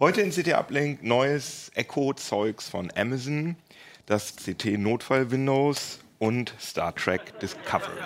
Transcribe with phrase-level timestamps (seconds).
[0.00, 3.56] Heute in CT Uplink neues Echo-Zeugs von Amazon,
[4.06, 7.98] das CT Notfall Windows und Star Trek Discovery.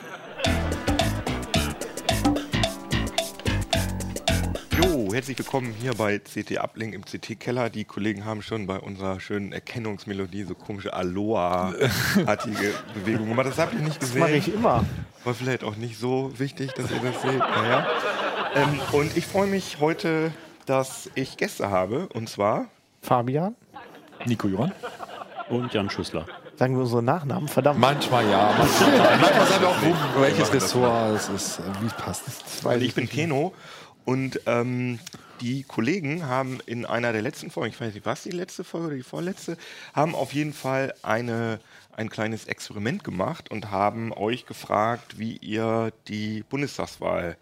[4.80, 7.68] Jo, herzlich willkommen hier bei CT Uplink im CT Keller.
[7.68, 13.48] Die Kollegen haben schon bei unserer schönen Erkennungsmelodie so komische Aloha-artige Bewegungen gemacht.
[13.48, 14.20] Das habt ihr nicht gesehen.
[14.20, 14.86] Das mache ich immer.
[15.24, 17.38] War vielleicht auch nicht so wichtig, dass ihr das seht.
[17.38, 17.86] Naja.
[18.54, 20.32] Ähm, und ich freue mich heute,
[20.66, 22.08] dass ich Gäste habe.
[22.08, 22.66] Und zwar
[23.00, 23.56] Fabian.
[24.24, 24.72] Nico Johann
[25.48, 26.26] und Jan Schüssler.
[26.56, 27.80] Sagen wir unsere Nachnamen, verdammt.
[27.80, 28.54] Manchmal ja.
[28.56, 32.64] Manchmal, manchmal sagen wir auch, wo, welches Ressort es ist, äh, wie es passt.
[32.64, 33.52] Weil ich bin Keno
[34.04, 34.98] und ähm,
[35.40, 38.86] die Kollegen haben in einer der letzten Folgen, ich weiß nicht, was die letzte Folge
[38.88, 39.56] oder die vorletzte,
[39.92, 41.58] haben auf jeden Fall eine,
[41.96, 47.36] ein kleines Experiment gemacht und haben euch gefragt, wie ihr die Bundestagswahl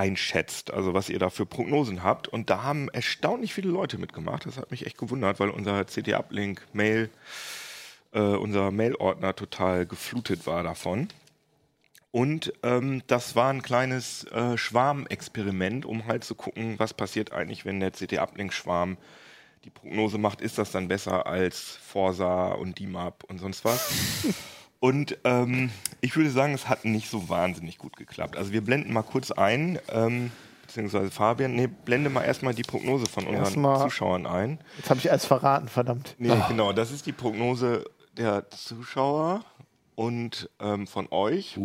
[0.00, 2.26] einschätzt, also was ihr da für Prognosen habt.
[2.26, 4.46] Und da haben erstaunlich viele Leute mitgemacht.
[4.46, 7.10] Das hat mich echt gewundert, weil unser CD-Uplink-Mail,
[8.12, 11.08] äh, unser Mailordner total geflutet war davon.
[12.12, 17.66] Und ähm, das war ein kleines äh, Schwarmexperiment, um halt zu gucken, was passiert eigentlich,
[17.66, 18.96] wenn der CT-Uplink-Schwarm
[19.64, 24.24] die Prognose macht, ist das dann besser als Forsa und DIMAP und sonst was.
[24.80, 28.36] und ähm, ich würde sagen, es hat nicht so wahnsinnig gut geklappt.
[28.36, 30.32] Also wir blenden mal kurz ein, ähm,
[30.66, 34.58] beziehungsweise Fabian, nee, blende mal erstmal die Prognose von unseren Erstmal- Zuschauern ein.
[34.78, 36.14] Jetzt habe ich alles verraten, verdammt.
[36.18, 37.84] Nee, genau, das ist die Prognose
[38.16, 39.44] der Zuschauer
[39.94, 41.58] und ähm, von euch.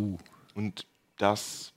[0.53, 0.85] Und
[1.17, 1.71] das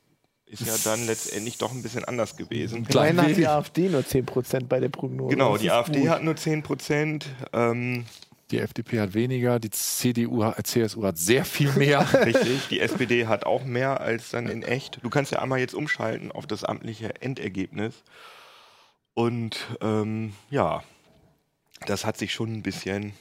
[0.47, 2.84] ist ja dann letztendlich doch ein bisschen anders gewesen.
[2.86, 3.47] Klein Immerhin hat die.
[3.47, 5.34] AfD nur 10% bei der Prognose.
[5.36, 6.08] Genau, die AfD gut.
[6.08, 7.27] hat nur 10 Prozent.
[7.52, 8.06] Ähm,
[8.50, 12.00] Die FDP hat weniger, die CDU, hat- CSU hat sehr viel mehr.
[12.24, 15.00] richtig, die SPD hat auch mehr als dann in echt.
[15.02, 18.02] Du kannst ja einmal jetzt umschalten auf das amtliche Endergebnis.
[19.14, 20.82] Und ähm, ja,
[21.86, 23.12] das hat sich schon ein bisschen,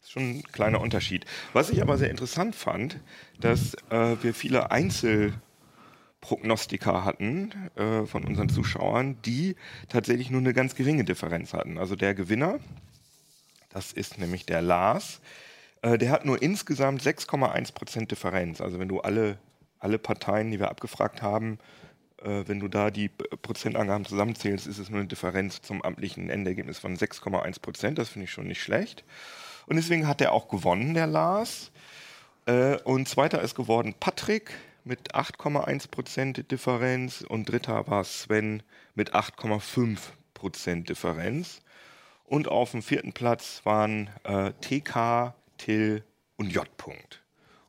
[0.00, 1.26] ist schon ein kleiner Unterschied.
[1.52, 2.98] Was ich aber sehr interessant fand,
[3.40, 9.56] dass äh, wir viele Einzelprognostiker hatten äh, von unseren Zuschauern, die
[9.88, 11.76] tatsächlich nur eine ganz geringe Differenz hatten.
[11.78, 12.58] Also der Gewinner,
[13.70, 15.20] das ist nämlich der Lars,
[15.82, 18.60] äh, der hat nur insgesamt 6,1 Prozent Differenz.
[18.60, 19.38] Also wenn du alle,
[19.78, 21.58] alle Parteien, die wir abgefragt haben,
[22.22, 26.78] äh, wenn du da die Prozentangaben zusammenzählst, ist es nur eine Differenz zum amtlichen Endergebnis
[26.78, 27.98] von 6,1 Prozent.
[27.98, 29.04] Das finde ich schon nicht schlecht.
[29.66, 31.70] Und deswegen hat er auch gewonnen, der Lars.
[32.46, 34.52] Äh, und zweiter ist geworden Patrick
[34.84, 38.62] mit 8,1 Prozent Differenz und dritter war Sven
[38.94, 39.98] mit 8,5
[40.34, 41.62] Prozent Differenz.
[42.30, 46.04] Und auf dem vierten Platz waren äh, TK, Till
[46.36, 46.64] und J.
[46.78, 47.18] -Punkt.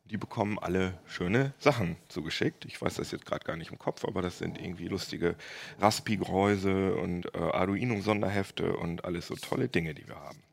[0.06, 2.66] Die bekommen alle schöne Sachen zugeschickt.
[2.66, 5.36] Ich weiß das jetzt gerade gar nicht im Kopf, aber das sind irgendwie lustige
[5.80, 10.44] Raspi-Gehäuse und äh, Arduino-Sonderhefte und alles so tolle Dinge, die wir haben.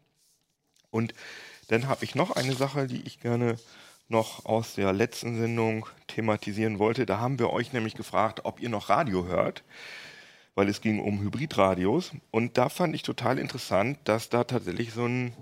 [0.90, 1.12] Und
[1.66, 3.56] dann habe ich noch eine Sache, die ich gerne
[4.08, 7.04] noch aus der letzten Sendung thematisieren wollte.
[7.04, 9.64] Da haben wir euch nämlich gefragt, ob ihr noch Radio hört,
[10.58, 12.10] weil es ging um Hybridradios.
[12.32, 15.32] Und da fand ich total interessant, dass da tatsächlich so ein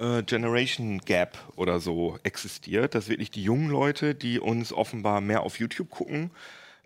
[0.00, 5.44] äh, Generation Gap oder so existiert, dass wirklich die jungen Leute, die uns offenbar mehr
[5.44, 6.32] auf YouTube gucken,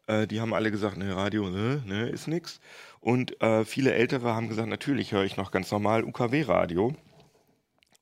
[0.07, 2.61] äh, die haben alle gesagt, ne, Radio, ne, ne, ist nix.
[3.01, 6.95] Und äh, viele Ältere haben gesagt, natürlich höre ich noch ganz normal UKW-Radio.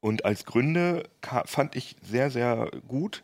[0.00, 1.08] Und als Gründe
[1.44, 3.22] fand ich sehr, sehr gut,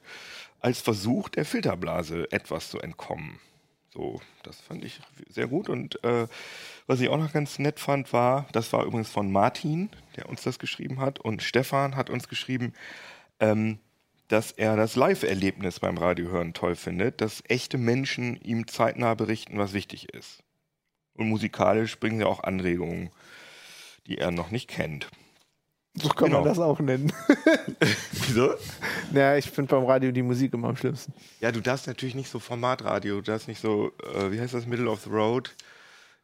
[0.60, 3.40] als Versuch der Filterblase etwas zu entkommen.
[3.90, 5.68] So, das fand ich sehr gut.
[5.68, 6.26] Und äh,
[6.86, 10.42] was ich auch noch ganz nett fand, war, das war übrigens von Martin, der uns
[10.42, 11.18] das geschrieben hat.
[11.18, 12.74] Und Stefan hat uns geschrieben,
[13.40, 13.78] ähm,
[14.28, 19.72] dass er das Live-Erlebnis beim Radiohören toll findet, dass echte Menschen ihm zeitnah berichten, was
[19.72, 20.42] wichtig ist.
[21.14, 23.10] Und musikalisch bringen sie auch Anregungen,
[24.06, 25.08] die er noch nicht kennt.
[26.00, 26.40] So kann Genau.
[26.40, 27.12] man das auch nennen.
[28.26, 28.54] Wieso?
[29.12, 31.12] naja, ich finde beim Radio die Musik immer am schlimmsten.
[31.40, 34.66] Ja, du darfst natürlich nicht so Formatradio, du darfst nicht so, äh, wie heißt das,
[34.66, 35.54] Middle of the Road,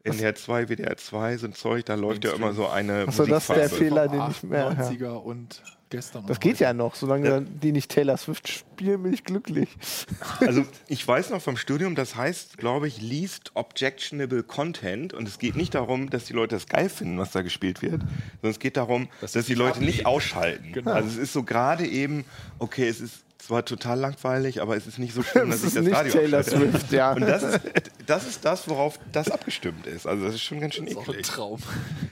[0.05, 3.49] NDR 2, WDR 2, so ein Zeug, da läuft ja immer so eine Achso, das
[3.49, 3.71] ist der.
[3.71, 4.75] Fehler, den ich mehr.
[4.79, 4.88] Ja.
[4.91, 6.26] 90er und gestern.
[6.26, 6.64] Das geht heute.
[6.64, 7.40] ja noch, solange Ja.
[7.40, 9.69] die nicht Taylor Swift spielen, bin ich glücklich.
[10.40, 15.38] Also ich weiß noch vom Studium, das heißt, glaube ich, Least Objectionable Content und es
[15.38, 18.58] geht nicht darum, dass die Leute das geil finden, was da gespielt wird, sondern es
[18.58, 20.86] geht darum, dass, die Leute nicht ausschalten.
[20.88, 22.25] Also es ist so gerade eben,
[22.58, 25.76] okay, es ist zwar total langweilig, aber es ist nicht so schlimm, dass Das ich
[25.76, 26.70] ist das nicht Radio Taylor abschalte.
[26.70, 27.12] Swift, ja.
[27.12, 27.61] Und das ist,
[28.06, 30.06] das ist das, worauf das abgestimmt ist.
[30.06, 31.26] Also das ist schon ganz schön Das ist auch ein eklig.
[31.26, 31.58] Traum.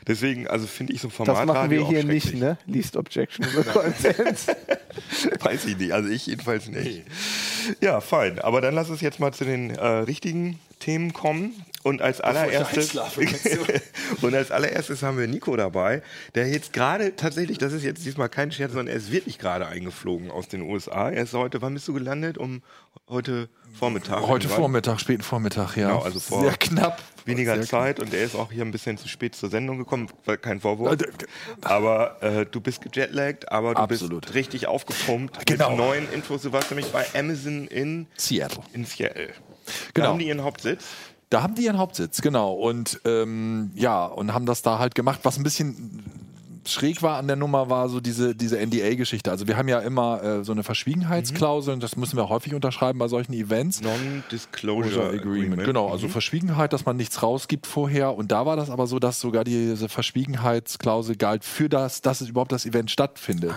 [0.07, 2.59] Deswegen, also finde ich so Das Formatradio machen wir auch hier nicht, ne?
[2.67, 4.39] Least Objectionable Content.
[5.41, 7.03] Weiß ich nicht, also ich jedenfalls nicht.
[7.81, 8.39] Ja, fein.
[8.39, 11.55] Aber dann lass uns jetzt mal zu den äh, richtigen Themen kommen.
[11.83, 12.95] Und als allererstes
[14.23, 16.03] und als allererstes haben wir Nico dabei,
[16.35, 19.67] der jetzt gerade tatsächlich, das ist jetzt diesmal kein Scherz, sondern er ist wirklich gerade
[19.67, 21.11] eingeflogen aus den USA.
[21.11, 22.39] Er ist heute, wann bist du gelandet?
[22.39, 22.63] Um
[23.09, 23.49] heute
[23.79, 24.21] Vormittag.
[24.21, 24.57] Heute irgendwann.
[24.61, 25.89] Vormittag, späten Vormittag, ja.
[25.89, 27.03] Genau, also vor Sehr knapp.
[27.25, 30.09] weniger Sehr Zeit und er ist auch hier ein bisschen zu spät zur Sendung gekommen,
[30.41, 31.01] kein Vorwurf.
[31.01, 31.07] Äh,
[31.63, 34.23] Aber äh, du bist gejetlaggt, aber du Absolut.
[34.23, 35.71] bist richtig aufgepumpt Genau.
[35.71, 36.43] mit neuen Infos.
[36.43, 38.63] Du warst nämlich bei Amazon in, Seattle.
[38.73, 39.29] in Seattle.
[39.29, 39.33] Da
[39.95, 40.09] Genau.
[40.09, 40.85] haben die ihren Hauptsitz.
[41.33, 42.53] Da haben die ihren Hauptsitz, genau.
[42.53, 45.21] Und ähm, ja, und haben das da halt gemacht.
[45.23, 46.03] Was ein bisschen
[46.67, 49.31] schräg war an der Nummer, war so diese, diese NDA-Geschichte.
[49.31, 52.99] Also wir haben ja immer äh, so eine Verschwiegenheitsklausel und das müssen wir häufig unterschreiben
[52.99, 53.81] bei solchen Events.
[53.83, 55.23] Non-Disclosure Agreement.
[55.23, 55.65] Agreement.
[55.65, 56.13] Genau, also Mhm.
[56.13, 58.15] Verschwiegenheit, dass man nichts rausgibt vorher.
[58.17, 62.29] Und da war das aber so, dass sogar diese Verschwiegenheitsklausel galt für das, dass es
[62.29, 63.55] überhaupt das Event stattfindet.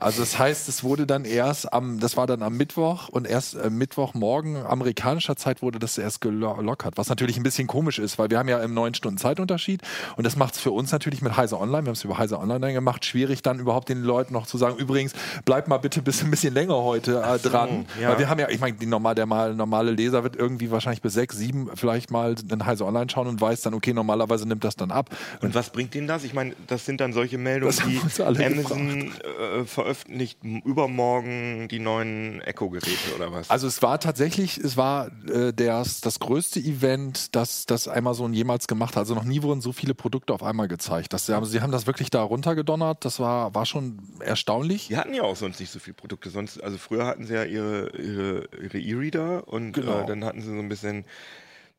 [0.00, 3.54] Also das heißt, es wurde dann erst am, das war dann am Mittwoch und erst
[3.54, 6.94] äh, Mittwochmorgen amerikanischer Zeit wurde das erst gelockert.
[6.96, 9.82] Was natürlich ein bisschen komisch ist, weil wir haben ja im neun Stunden Zeitunterschied
[10.16, 12.38] und das macht es für uns natürlich mit Heise Online, wir haben es über Heise
[12.42, 15.12] Online gemacht, schwierig dann überhaupt den Leuten noch zu sagen, übrigens,
[15.44, 17.86] bleibt mal bitte bis ein bisschen länger heute äh, dran.
[18.00, 18.10] ja.
[18.10, 21.14] Weil wir haben ja, ich meine, normal, der mal, normale Leser wird irgendwie wahrscheinlich bis
[21.14, 24.76] sechs, sieben vielleicht mal in Heise Online schauen und weiß dann, okay, normalerweise nimmt das
[24.76, 25.10] dann ab.
[25.40, 26.24] Und was bringt denen das?
[26.24, 33.14] Ich meine, das sind dann solche Meldungen, die Amazon äh, veröffentlicht übermorgen die neuen Echo-Geräte
[33.16, 33.50] oder was?
[33.50, 38.66] Also es war tatsächlich, es war äh, das, das größte Event, das, das Amazon jemals
[38.66, 39.00] gemacht hat.
[39.00, 41.12] Also noch nie wurden so viele Produkte auf einmal gezeigt.
[41.12, 43.04] Das, sie, haben, sie haben das wirklich da runtergedonnert.
[43.04, 44.88] Das war, war schon erstaunlich.
[44.88, 46.30] Die hatten ja auch sonst nicht so viele Produkte.
[46.30, 50.00] Sonst, also früher hatten sie ja ihre ihre ihre E-Reader und Genau.
[50.00, 51.04] äh, dann hatten sie so ein bisschen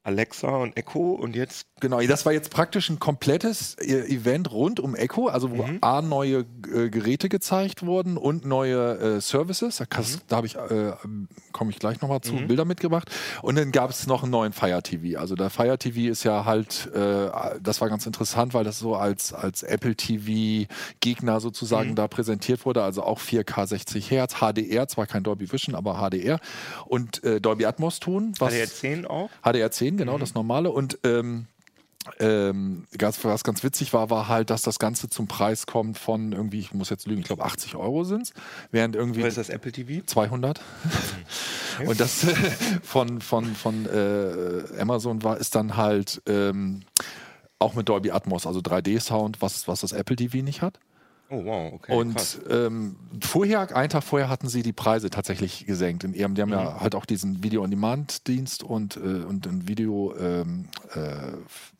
[0.05, 4.79] Alexa und Echo und jetzt Genau, das war jetzt praktisch ein komplettes äh, Event rund
[4.81, 9.77] um Echo, also wo A, neue äh, Geräte gezeigt wurden und neue äh, Services.
[9.77, 10.91] Da, kannst- da habe ich, äh,
[11.53, 13.09] komme ich gleich nochmal zu, Bilder mitgebracht.
[13.41, 15.19] Und dann gab es noch einen neuen Fire TV.
[15.19, 17.29] Also der Fire TV ist ja halt, äh,
[17.61, 20.67] das war ganz interessant, weil das so als, als Apple TV
[20.99, 22.83] Gegner sozusagen da präsentiert wurde.
[22.83, 26.39] Also auch 4K 60 Hertz, HDR, zwar kein Dolby Vision, aber HDR
[26.85, 28.33] und äh, Dolby Atmos Ton.
[28.39, 29.29] Was, HDR 10 auch.
[29.43, 29.97] HDR 10, Mhm.
[29.97, 30.71] genau, das normale.
[30.71, 31.47] Und ähm,
[32.19, 36.31] ähm, ganz, was ganz witzig war, war halt, dass das Ganze zum Preis kommt von
[36.31, 38.33] irgendwie, ich muss jetzt lügen, ich glaube 80 Euro sind es,
[38.71, 40.05] während irgendwie Was ist das Apple TV?
[40.05, 40.61] 200.
[41.85, 42.35] Und das äh,
[42.83, 46.81] von, von, von äh, Amazon war, ist dann halt ähm,
[47.59, 50.79] auch mit Dolby Atmos, also 3D-Sound, was, was das Apple TV nicht hat.
[51.33, 51.95] Oh wow, okay.
[51.95, 56.03] Und ähm, vorher, einen Tag vorher hatten sie die Preise tatsächlich gesenkt.
[56.03, 56.55] In ihrem, die haben Mhm.
[56.55, 61.31] ja halt auch diesen Video-on-Demand-Dienst und, äh, und ein Video ähm, äh,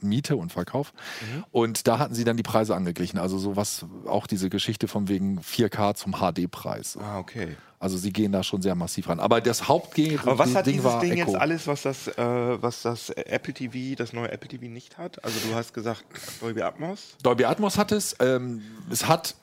[0.02, 0.92] Miete und Verkauf.
[1.22, 1.44] Mhm.
[1.52, 3.20] Und da hatten sie dann die Preise angeglichen.
[3.20, 6.98] Also sowas, auch diese Geschichte von wegen 4K zum HD-Preis.
[7.00, 7.56] Ah, okay.
[7.80, 9.20] Also sie gehen da schon sehr massiv ran.
[9.20, 11.32] Aber das Hauptding Aber was hat Ding dieses Ding Echo.
[11.32, 15.22] jetzt alles, was das, äh, was das Apple TV, das neue Apple TV nicht hat?
[15.26, 16.06] Also du hast gesagt
[16.40, 17.18] Dolby Atmos.
[17.24, 18.16] Dolby Atmos hat es.
[18.22, 19.36] Ähm, es hat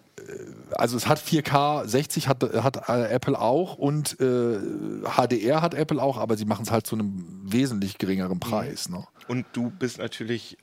[0.72, 4.58] also es hat 4K 60 hat, hat äh, Apple auch und äh,
[5.04, 8.40] HDR hat Apple auch, aber sie machen es halt zu einem wesentlich geringeren Mhm.
[8.40, 8.88] Preis.
[8.88, 9.06] Ne?
[9.28, 10.56] Und du bist natürlich,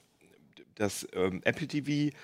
[0.75, 2.15] das ähm, Apple TV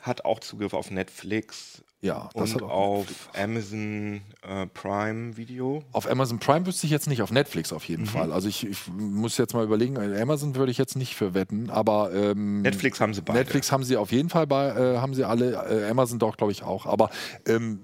[0.00, 3.06] hat auch Zugriff auf Netflix Ja, das und hat auch auf
[3.36, 5.82] Amazon äh, Prime Video.
[5.90, 7.88] Auf Amazon Prime wüsste ich jetzt nicht, auf Netflix auf Mhm.
[7.88, 8.32] jeden Fall.
[8.32, 11.70] Also ich, ich muss jetzt mal überlegen, äh, Amazon würde ich jetzt nicht für wetten,
[11.70, 13.40] aber ähm, Netflix haben sie beide.
[13.40, 15.54] Netflix haben sie auf jeden Fall bei, äh, haben sie alle,
[15.86, 16.86] äh, Amazon doch, glaube ich, auch.
[16.86, 17.10] Aber
[17.48, 17.80] ähm,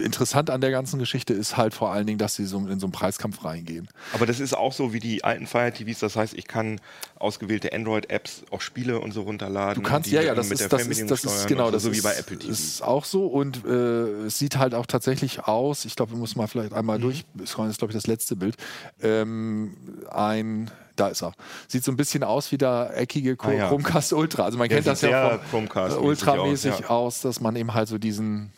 [0.00, 2.86] interessant an der ganzen Geschichte ist halt vor allen Dingen, dass sie so in so
[2.86, 3.88] einen Preiskampf reingehen.
[4.12, 5.98] Aber das ist auch so wie die alten Fire TVs.
[5.98, 6.80] Das heißt, ich kann
[7.16, 9.82] ausgewählte Android-Apps, auch Spiele und so runterladen.
[9.82, 11.98] Du kannst, ja, ja, das ist, das ist, das ist, genau, so, das so ist,
[11.98, 12.52] wie bei Apple TV.
[12.52, 16.38] ist auch so und äh, es sieht halt auch tatsächlich aus, ich glaube, wir müssen
[16.38, 16.78] mal vielleicht Mhm.
[16.78, 18.56] einmal durch, das ist, glaube ich, das letzte Bild,
[19.02, 19.76] ähm,
[20.10, 21.32] ein, da ist er,
[21.68, 23.68] sieht so ein bisschen aus wie der eckige Ah, ja.
[23.68, 26.88] Chromecast Ultra, also man Der kennt das ja von Chromecast mäßig ultramäßig aus, ja.
[26.88, 28.52] aus, dass man eben halt so diesen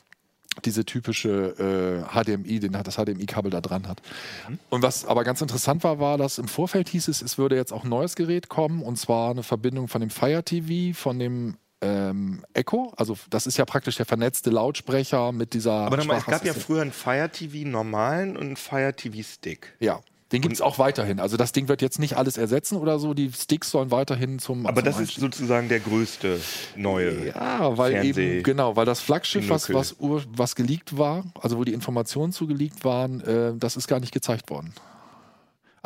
[0.64, 4.02] diese typische äh, HDMI, den das HDMI-Kabel da dran hat.
[4.48, 4.58] Mhm.
[4.70, 7.72] Und was aber ganz interessant war, war, dass im Vorfeld hieß es, es würde jetzt
[7.72, 11.56] auch ein neues Gerät kommen und zwar eine Verbindung von dem Fire TV, von dem
[11.80, 12.92] ähm, Echo.
[12.96, 15.72] Also das ist ja praktisch der vernetzte Lautsprecher mit dieser.
[15.72, 19.74] Aber nochmal, es gab ja früher einen Fire TV normalen und einen Fire TV Stick.
[19.80, 20.00] Ja.
[20.32, 21.20] Den gibt es auch weiterhin.
[21.20, 23.14] Also das Ding wird jetzt nicht alles ersetzen oder so.
[23.14, 24.66] Die Sticks sollen weiterhin zum.
[24.66, 26.40] Aber zum das ist Einstieg- sozusagen der größte
[26.74, 27.28] neue.
[27.28, 31.64] Ja, weil Fernseh- eben, genau, weil das Flaggschiff, was, was, was geleakt war, also wo
[31.64, 34.72] die Informationen zu geleakt waren, äh, das ist gar nicht gezeigt worden.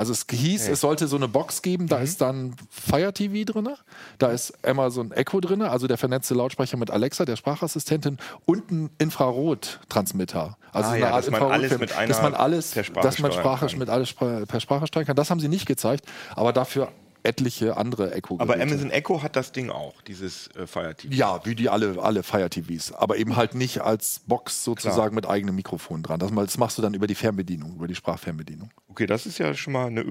[0.01, 0.73] Also es hieß, Okay.
[0.73, 3.69] es sollte so eine Box geben, da ist dann Fire TV drin,
[4.17, 8.17] da ist Amazon Echo drin, also der vernetzte Lautsprecher mit Alexa, der Sprachassistentin
[8.47, 10.57] und ein Infrarottransmitter.
[10.73, 13.31] Also Ah eine ja, Art dass man alles mit einer dass man alles, dass man
[13.31, 15.17] Sprache mit alles per Sprache steuern kann.
[15.17, 16.89] Das haben sie nicht gezeigt, aber dafür
[17.23, 18.37] etliche andere Echo.
[18.39, 21.15] Aber Amazon Echo hat das Ding auch, dieses äh, Fire TV.
[21.15, 22.93] Ja, wie die alle, alle Fire TVs.
[22.93, 26.21] Aber eben halt nicht als Box sozusagen mit eigenem Mikrofon dran.
[26.21, 28.71] Das, das machst du dann über die Fernbedienung, über die Sprachfernbedienung.
[28.89, 30.05] Okay, das ist ja schon mal eine,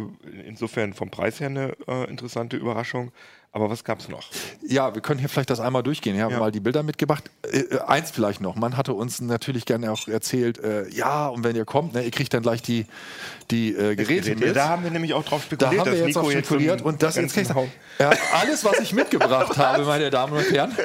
[0.45, 3.11] insofern vom Preis her eine äh, interessante Überraschung.
[3.51, 4.23] Aber was gab's noch?
[4.61, 6.15] Ja, wir können hier vielleicht das einmal durchgehen.
[6.15, 6.39] Ich habe Ja.
[6.39, 7.23] mal die Bilder mitgebracht.
[7.51, 8.55] Äh, äh, eins vielleicht noch.
[8.55, 12.11] Man hatte uns natürlich gerne auch erzählt, äh, ja, und wenn ihr kommt, ne, ihr
[12.11, 12.85] kriegt dann gleich die,
[13.49, 14.55] die äh, Geräte mit.
[14.55, 16.79] Da haben wir nämlich auch drauf Da spekuliert, haben wir jetzt Nico auch jetzt spekuliert
[16.81, 20.51] so und das jetzt ganzen sagen, ja, alles, was ich mitgebracht habe, meine Damen und
[20.51, 20.75] Herren,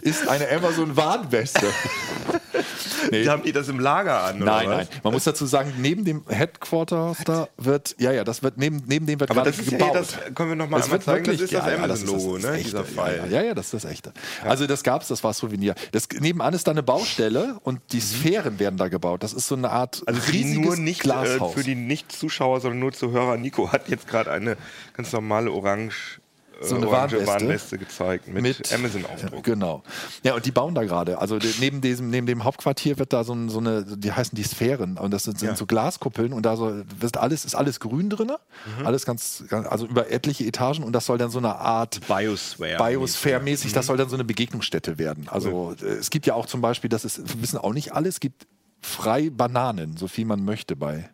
[0.00, 1.66] ist eine Amazon Warnweste.
[3.10, 3.22] Nee.
[3.22, 4.88] Die haben die das im Lager an, Nein, nein.
[5.02, 9.06] Man muss dazu sagen, neben dem Headquarter da wird, ja, ja, das wird neben, neben
[9.06, 9.92] dem wird Aber gerade das ist ja gebaut.
[9.92, 11.72] hier das, können wir noch mal Das einmal wird zeigen, wirklich, das ist das ja,
[11.78, 13.24] ja, das ist Amazon-Logo, ne, echte, dieser ja, Pfeil.
[13.30, 14.12] Ja, ja, das ist das echte.
[14.44, 15.74] Also das gab's, das war Souvenir.
[15.92, 19.22] Das, nebenan ist da eine Baustelle und die Sphären werden da gebaut.
[19.22, 21.54] Das ist so eine Art Also für die riesiges nur nicht, äh, Glashaus.
[21.54, 23.36] für die Nicht-Zuschauer, sondern nur Zuhörer.
[23.36, 24.56] Nico hat jetzt gerade eine
[24.96, 26.21] ganz normale orange, äh,
[26.62, 27.26] So eine orange Warnweste.
[27.26, 29.42] Warnweste gezeigt mit, Amazon-Aufdruck.
[29.44, 29.82] Genau.
[30.22, 31.18] Ja, und die bauen da gerade.
[31.18, 34.98] Also neben diesem, neben dem Hauptquartier wird da so, so eine, die heißen die Sphären
[34.98, 35.56] und das sind, sind Ja.
[35.56, 38.32] so Glaskuppeln und da so, wird alles, ist alles grün drin.
[38.78, 38.86] Mhm.
[38.86, 42.78] Alles ganz, also über etliche Etagen und das soll dann so eine Art Biosphere.
[42.78, 43.74] Biosphäre-mäßig, Mhm.
[43.74, 45.28] das soll dann so eine Begegnungsstätte werden.
[45.28, 48.20] Also äh, es gibt ja auch zum Beispiel, das ist, wissen auch nicht alle, es
[48.20, 48.46] gibt
[48.80, 51.08] frei Bananen, so viel man möchte bei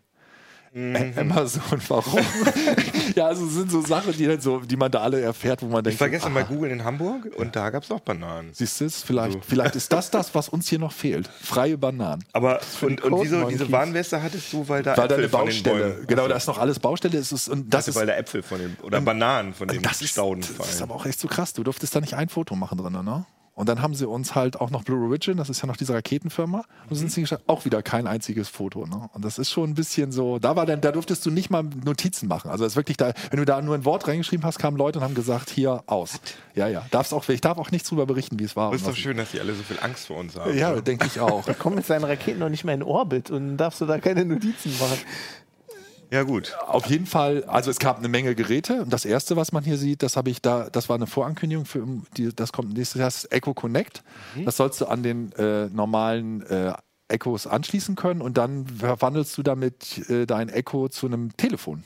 [0.72, 1.14] Mhm.
[1.16, 1.62] Amazon.
[1.88, 2.20] Warum?
[3.14, 5.66] ja, also es sind so Sachen, die, halt so, die man da alle erfährt, wo
[5.66, 8.00] man denkt, Ich war gestern aha, bei Google in Hamburg und da gab es auch
[8.00, 8.50] Bananen.
[8.52, 9.02] Siehst du es?
[9.02, 9.40] Vielleicht, So.
[9.46, 11.28] vielleicht ist das das, was uns hier noch fehlt.
[11.42, 12.24] Freie Bananen.
[12.32, 13.30] Aber und, und Monkeys.
[13.48, 16.28] diese Warnweste hattest du, weil da Weil da Äpfel eine von den Baustelle, Bäumen- genau,
[16.28, 17.18] da ist noch alles Baustelle.
[17.18, 19.82] Ist es, und das Also, ist, weil da Äpfel von den oder Bananen von den
[19.82, 20.82] das ist, Stauden das ist fallen.
[20.82, 21.52] aber auch echt so krass.
[21.54, 23.24] Du durftest da nicht ein Foto machen drin, ne?
[23.58, 25.92] Und dann haben sie uns halt auch noch Blue Origin, das ist ja noch diese
[25.92, 28.86] Raketenfirma, und sind sie auch wieder kein einziges Foto.
[28.86, 29.10] Ne?
[29.12, 31.64] Und das ist schon ein bisschen so, da war dann, da durftest du nicht mal
[31.64, 32.52] Notizen machen.
[32.52, 35.00] Also das ist wirklich da, wenn du da nur ein Wort reingeschrieben hast, kamen Leute
[35.00, 36.20] und haben gesagt, hier aus.
[36.54, 36.86] Ja, ja.
[36.92, 38.68] Darfst auch, ich darf auch nichts drüber berichten, wie es war.
[38.68, 40.56] Aber ist doch schön, dass die alle so viel Angst vor uns haben.
[40.56, 41.44] Ja, denke ich auch.
[41.58, 44.70] Kommen mit seinen Raketen noch nicht mehr in Orbit und darfst du da keine Notizen
[44.78, 44.98] machen.
[46.10, 46.56] Ja gut.
[46.66, 49.76] Auf jeden Fall, also es gab eine Menge Geräte und das erste, was man hier
[49.78, 51.86] sieht, das habe ich da, das war eine Vorankündigung für
[52.16, 54.02] die, das kommt nächstes Jahr, das ist Echo Connect.
[54.44, 56.72] Das sollst du an den äh, normalen äh,
[57.08, 61.84] Echos anschließen können und dann verwandelst du damit äh, dein Echo zu einem Telefon.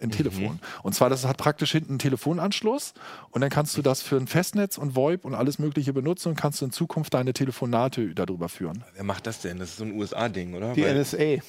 [0.00, 0.58] Ein Telefon.
[0.82, 2.94] Und zwar, das hat praktisch hinten einen Telefonanschluss
[3.30, 6.34] und dann kannst du das für ein Festnetz und VoIP und alles Mögliche benutzen und
[6.34, 8.84] kannst du in Zukunft deine Telefonate darüber führen.
[8.94, 9.58] Wer macht das denn?
[9.60, 10.74] Das ist so ein USA-Ding, oder?
[10.74, 11.42] Die Weil- NSA.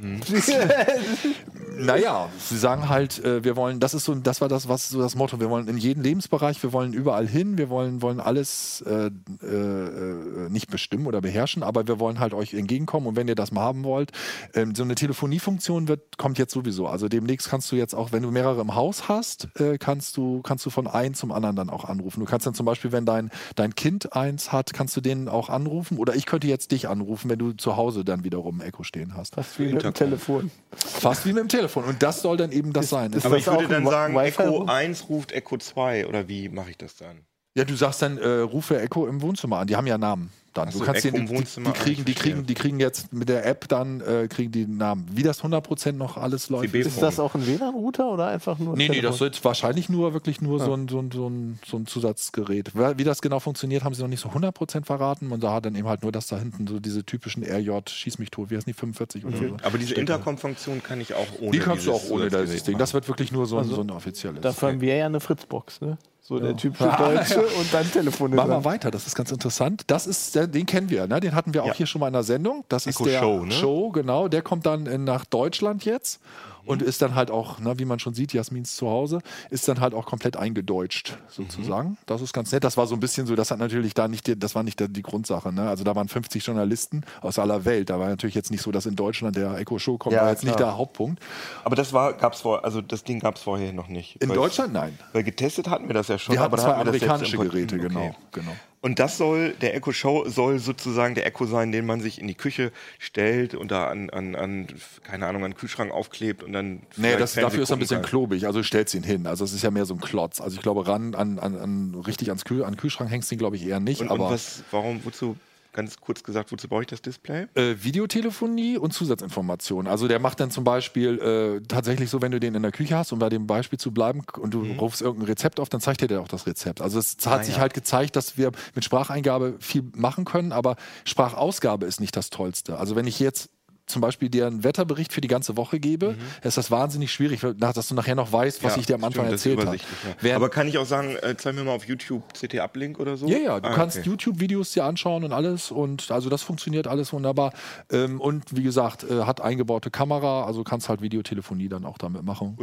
[1.78, 5.00] Naja, sie sagen halt, äh, wir wollen, das ist so, das war das, was so
[5.00, 8.82] das Motto, wir wollen in jeden Lebensbereich, wir wollen überall hin, wir wollen, wollen alles
[8.84, 9.10] äh,
[9.42, 13.36] äh, äh, nicht bestimmen oder beherrschen, aber wir wollen halt euch entgegenkommen und wenn ihr
[13.36, 14.10] das mal haben wollt,
[14.54, 16.88] ähm, so eine Telefoniefunktion wird, kommt jetzt sowieso.
[16.88, 20.42] Also demnächst kannst du jetzt auch, wenn du mehrere im Haus hast, äh, kannst du,
[20.42, 22.18] kannst du von einem zum anderen dann auch anrufen.
[22.18, 25.48] Du kannst dann zum Beispiel, wenn dein, dein Kind eins hat, kannst du den auch
[25.48, 28.82] anrufen oder ich könnte jetzt dich anrufen, wenn du zu Hause dann wiederum ein Echo
[28.82, 29.36] stehen hast.
[29.36, 30.50] Fast wie mit dem Telefon.
[30.74, 31.84] Fast wie mit dem Telefon.
[31.84, 33.12] Und das soll dann eben das sein.
[33.12, 34.68] ist Aber das ich würde dann Wi- sagen, Echo rum?
[34.68, 37.18] 1 ruft Echo 2 oder wie mache ich das dann?
[37.56, 39.66] Ja, du sagst dann, äh, rufe Echo im Wohnzimmer an.
[39.66, 40.30] Die haben ja Namen.
[40.58, 40.70] Dann.
[40.70, 43.12] Du so, kannst den, die, die, Wohnzimmer, die, ah, kriegen, die, kriegen, die kriegen jetzt
[43.12, 45.06] mit der App dann äh, kriegen die Namen.
[45.12, 46.74] Wie das 100% noch alles läuft.
[46.74, 50.12] Ist das auch ein WLAN-Router oder einfach nur ein Nee, nee, das wird wahrscheinlich nur
[50.12, 52.72] wirklich nur so, ein, so, ein, so, ein, so ein Zusatzgerät.
[52.74, 55.32] Wie das genau funktioniert, haben sie noch nicht so 100% verraten.
[55.32, 58.18] Und da hat dann eben halt nur das da hinten, so diese typischen RJ, schieß
[58.18, 59.56] mich tot, wie heißt die, 45 oder so.
[59.62, 59.94] Aber diese.
[59.94, 62.78] Intercom-Funktion kann ich auch ohne Die kannst du auch ohne das Ding.
[62.78, 64.40] Das wird wirklich nur so, ein Also, so ein offizielles.
[64.40, 65.98] Dafür haben wir ja eine Fritzbox, ne?
[66.28, 68.34] So der typische Deutsche und dann Telefon.
[68.34, 69.84] Machen wir weiter, das ist ganz interessant.
[69.86, 71.20] Das ist, den kennen wir, ne?
[71.20, 71.74] den hatten wir auch Ja.
[71.74, 72.64] hier schon mal in der Sendung.
[72.68, 73.52] Das ist Echo der Show, ne?
[73.52, 74.28] Show, genau.
[74.28, 76.20] Der kommt dann in, nach Deutschland jetzt
[76.68, 79.20] und ist dann halt auch, ne, wie man schon sieht, Jasmins Zuhause,
[79.50, 81.96] ist dann halt auch komplett eingedeutscht sozusagen.
[82.06, 82.64] Das ist ganz nett.
[82.64, 84.78] Das war so ein bisschen so, das hat natürlich da nicht, die, das war nicht
[84.80, 85.52] die, Grundsache.
[85.52, 85.68] Ne?
[85.68, 87.90] Also da waren 50 Journalisten aus aller Welt.
[87.90, 90.30] Da war natürlich jetzt nicht so, dass in Deutschland der Echo Show kommt, Ja, war
[90.30, 90.70] jetzt nicht klar.
[90.70, 91.22] der Hauptpunkt.
[91.64, 94.22] Aber das war, gab's vor, also das Ding gab es vorher noch nicht.
[94.22, 94.98] In Deutschland nein.
[95.12, 96.34] Weil getestet hatten wir das ja schon.
[96.34, 97.38] Wir hatten da zwei hatten amerikanische.
[97.38, 98.00] Geräte, genau.
[98.00, 98.14] Okay.
[98.32, 98.52] genau.
[98.80, 102.28] Und das soll, der Echo Show soll sozusagen der Echo sein, den man sich in
[102.28, 104.68] die Küche stellt und da an, an, an
[105.02, 106.82] keine Ahnung, an den Kühlschrank aufklebt und dann.
[106.96, 108.08] Nee, das, dafür ist er ein bisschen kann.
[108.08, 108.46] klobig.
[108.46, 109.26] Also stellst ihn hin.
[109.26, 110.40] Also es ist ja mehr so ein Klotz.
[110.40, 113.38] Also ich glaube, ran an, an, an richtig ans Kühl, an Kühlschrank hängst du ihn,
[113.38, 114.00] glaube ich, eher nicht.
[114.00, 115.36] Und, aber und was, warum, wozu
[115.78, 117.46] ganz kurz gesagt, wozu brauche ich das Display?
[117.54, 119.86] Äh, Videotelefonie und Zusatzinformationen.
[119.90, 122.96] Also der macht dann zum Beispiel äh, tatsächlich so, wenn du den in der Küche
[122.96, 126.02] hast, um bei dem Beispiel zu bleiben und du rufst irgendein Rezept auf, dann zeigt
[126.02, 126.80] er dir auch das Rezept.
[126.80, 127.60] Also es hat Ah, sich ja.
[127.60, 132.76] halt gezeigt, dass wir mit Spracheingabe viel machen können, aber Sprachausgabe ist nicht das Tollste.
[132.78, 133.48] Also wenn ich jetzt
[133.88, 137.88] zum Beispiel dir einen Wetterbericht für die ganze Woche gebe, ist das wahnsinnig schwierig, dass
[137.88, 138.76] du nachher noch weißt, was Mhm.
[138.76, 140.28] Ja, ich dir am Anfang stimmt, erzählt habe.
[140.28, 140.36] ja.
[140.36, 143.26] Aber kann ich auch sagen, äh, zeig mir mal auf YouTube CT-Uplink oder so?
[143.26, 144.08] Ja, ja, du Ah, kannst okay.
[144.08, 147.52] YouTube-Videos dir anschauen und alles und also das funktioniert alles wunderbar.
[147.90, 152.22] Ähm, und wie gesagt, äh, hat eingebaute Kamera, also kannst halt Videotelefonie dann auch damit
[152.24, 152.58] machen.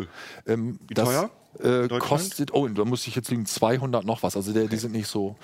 [0.47, 1.29] Ähm, Wie das, teuer?
[1.59, 4.91] Äh, kostet, oh, da muss ich jetzt liegen 200 noch was, also der, die sind
[4.91, 5.35] nicht so.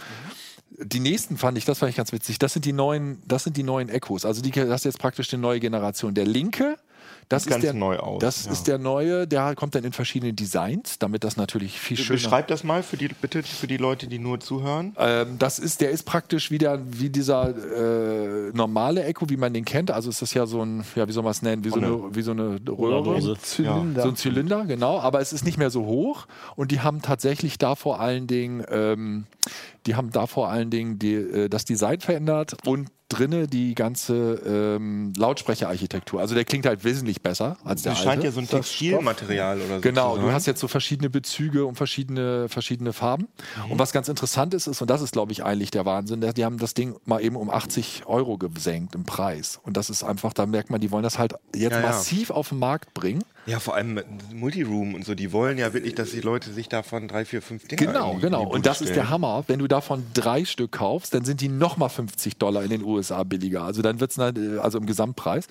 [0.77, 2.39] Die nächsten fand ich, das fand ich ganz witzig.
[2.39, 4.25] Das sind die neuen, das sind die neuen Echos.
[4.25, 6.13] Also die, das ist jetzt praktisch die neue Generation.
[6.13, 6.77] Der linke,
[7.31, 8.51] das ist der neu aus, Das ja.
[8.51, 9.27] ist der neue.
[9.27, 12.17] Der kommt dann in verschiedenen Designs, damit das natürlich viel schöner.
[12.17, 14.95] Beschreib das mal für die, bitte für die Leute, die nur zuhören.
[14.97, 19.65] Ähm, das ist, der ist praktisch wieder wie dieser äh, normale Echo, wie man den
[19.65, 19.91] kennt.
[19.91, 22.15] Also ist das ja so ein, ja, wie soll man es nennen, wie so eine,
[22.15, 23.03] wie so eine Röhre.
[23.03, 23.37] Dose.
[23.41, 24.03] Zylinder.
[24.03, 27.57] So ein Zylinder, genau, aber es ist nicht mehr so hoch und die haben tatsächlich
[27.57, 29.25] da vor allen Dingen, ähm,
[29.85, 34.33] die haben da vor allen Dingen die, äh, das Design verändert und drinne die ganze
[34.45, 36.19] ähm, Lautsprecherarchitektur.
[36.21, 38.09] Also der klingt halt wesentlich besser als der Das alte.
[38.11, 41.75] scheint ja so ein Textilmaterial oder so Genau, du hast jetzt so verschiedene Bezüge und
[41.75, 43.27] verschiedene, verschiedene Farben.
[43.65, 43.71] Mhm.
[43.73, 46.45] Und was ganz interessant ist, ist, und das ist, glaube ich, eigentlich der Wahnsinn, die
[46.45, 49.59] haben das Ding mal eben um 80 Euro gesenkt im Preis.
[49.63, 51.87] Und das ist einfach, da merkt man, die wollen das halt jetzt Ja, ja.
[51.87, 53.23] massiv auf den Markt bringen.
[53.47, 53.99] Ja, vor allem
[54.33, 57.67] Multiroom und so, die wollen ja wirklich, dass die Leute sich davon drei, vier, fünf
[57.67, 58.45] Dinger Genau, die- genau.
[58.45, 59.09] die Und das Bude ist der stellen.
[59.09, 59.43] Hammer.
[59.47, 63.23] Wenn du davon drei Stück kaufst, dann sind die nochmal 50 Dollar in den USA
[63.23, 63.63] billiger.
[63.63, 65.47] Also dann wird es also im Gesamtpreis.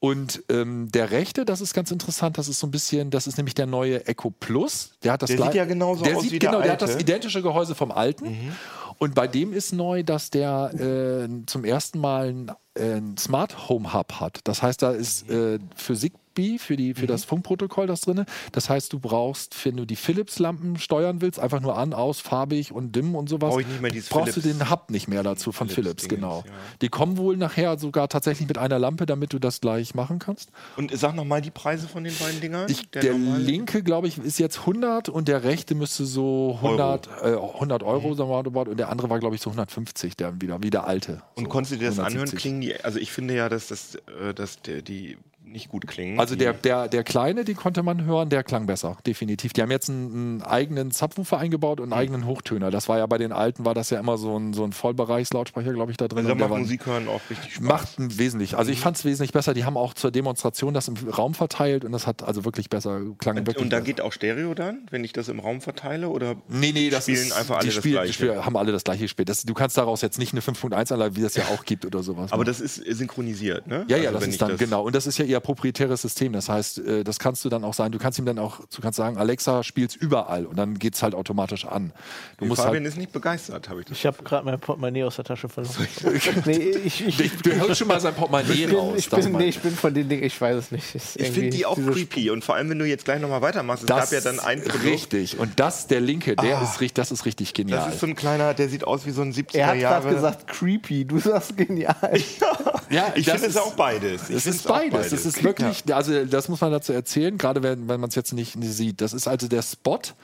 [0.00, 3.36] Und ähm, der rechte, das ist ganz interessant, das ist so ein bisschen, das ist
[3.36, 4.92] nämlich der neue Echo Plus.
[5.04, 6.82] Der hat das Der sieht ja genauso der aus sieht, wie der genau, der hat
[6.82, 7.04] das alte.
[7.04, 7.08] Mhm.
[7.08, 8.52] identische Gehäuse vom alten.
[8.98, 13.68] Und bei dem ist neu, dass der äh, zum ersten Mal ein, äh, ein Smart
[13.68, 14.40] Home Hub hat.
[14.44, 15.36] Das heißt, da ist Mhm.
[15.36, 15.94] äh, für
[16.32, 18.24] Zigbee, für, die, für das Funkprotokoll das drin.
[18.52, 22.72] Das heißt, du brauchst, wenn du die Philips-Lampen steuern willst, einfach nur an, aus, farbig
[22.72, 23.54] und dimm und sowas.
[23.54, 26.44] Brauchst du Philips- den Hub nicht mehr dazu von Philips, Philips-Dingens, genau.
[26.46, 26.52] ja.
[26.80, 30.50] Die kommen wohl nachher sogar tatsächlich mit einer Lampe, damit du das gleich machen kannst.
[30.76, 32.70] Und sag nochmal die Preise von den beiden Dingern.
[32.70, 33.42] Ich, der normale?
[33.42, 37.82] linke, glaube ich, ist jetzt 100 und der rechte müsste so 100 Euro, äh, 100
[37.82, 37.88] Mhm.
[37.88, 40.70] Euro sagen wir mal, und der andere war, glaube ich, so 150, der wieder, wie
[40.70, 41.22] der alte.
[41.34, 42.28] Und so konntest du dir das anhören?
[42.28, 42.40] 170.
[42.40, 46.18] Klingen die, also ich finde ja, dass, das, äh, dass der, die nicht gut klingen.
[46.18, 49.52] Also die, der, der, der kleine, den konnte man hören, der klang besser, definitiv.
[49.52, 52.70] Die haben jetzt einen, einen eigenen Subwoofer eingebaut und einen eigenen Hochtöner.
[52.70, 55.72] Das war ja bei den alten, war das ja immer so ein, so ein Vollbereichslautsprecher,
[55.72, 56.26] glaube ich, da drin.
[56.26, 57.66] also Und macht Musik hören auch richtig Spaß.
[57.66, 58.56] Macht wesentlich.
[58.56, 59.54] Also ich fand es wesentlich besser.
[59.54, 63.00] Die haben auch zur Demonstration das im Raum verteilt und das hat also wirklich besser,
[63.18, 66.08] klang wirklich und da geht auch Stereo dann, wenn ich das im Raum verteile?
[66.08, 68.26] Oder Nee, nee, das spielen ist, einfach alle die das spielen, Gleiche?
[68.26, 69.28] Die haben alle das gleiche gespielt.
[69.28, 72.32] Das, du kannst daraus jetzt nicht eine 5.1-Anlage, wie das ja auch gibt oder sowas.
[72.32, 72.46] Aber machen.
[72.46, 73.84] das ist synchronisiert, ne?
[73.88, 74.82] ja, ja, Also das ist dann, genau.
[74.82, 76.32] Und das ist ja ihr proprietäres System.
[76.32, 77.90] Das heißt, äh, das kannst du dann auch sein.
[77.92, 80.46] Du kannst ihm dann auch, du kannst sagen, Alexa, spiel's überall.
[80.46, 81.92] Und dann geht's halt automatisch an.
[82.38, 83.98] Du musst Fabian halt, ist nicht begeistert, habe ich das.
[83.98, 85.74] Ich habe gerade mein Portemonnaie aus der Tasche verloren.
[86.46, 86.52] nee,
[86.84, 88.94] ich, ich, ich, du hörst schon mal sein Portemonnaie bin, raus.
[88.96, 90.94] ich, bin, nee, ich bin von den Dingen, ich weiß es nicht.
[90.94, 93.82] Ist Ich finde die auch creepy und vor allem, wenn du jetzt gleich nochmal weitermachst.
[93.84, 94.84] Es das gab ja dann ein Produkt.
[94.84, 95.38] Richtig.
[95.38, 96.62] Und das, der linke, der Ah.
[96.62, 97.84] ist, richtig- das ist richtig genial.
[97.86, 100.02] Das ist so ein kleiner, der sieht aus wie so ein 70er Er hat Jahre.
[100.02, 101.96] gerade gesagt creepy, du sagst genial.
[102.02, 102.46] ja,
[103.14, 104.30] ich das finde es ist- auch beides.
[104.30, 105.12] Ich Es ist beides.
[105.12, 108.32] Es ist wirklich, also das muss man dazu erzählen, gerade wenn, wenn man es jetzt
[108.32, 109.00] nicht, nicht sieht.
[109.00, 109.98] Das ist also der Spot.
[109.98, 110.14] Das,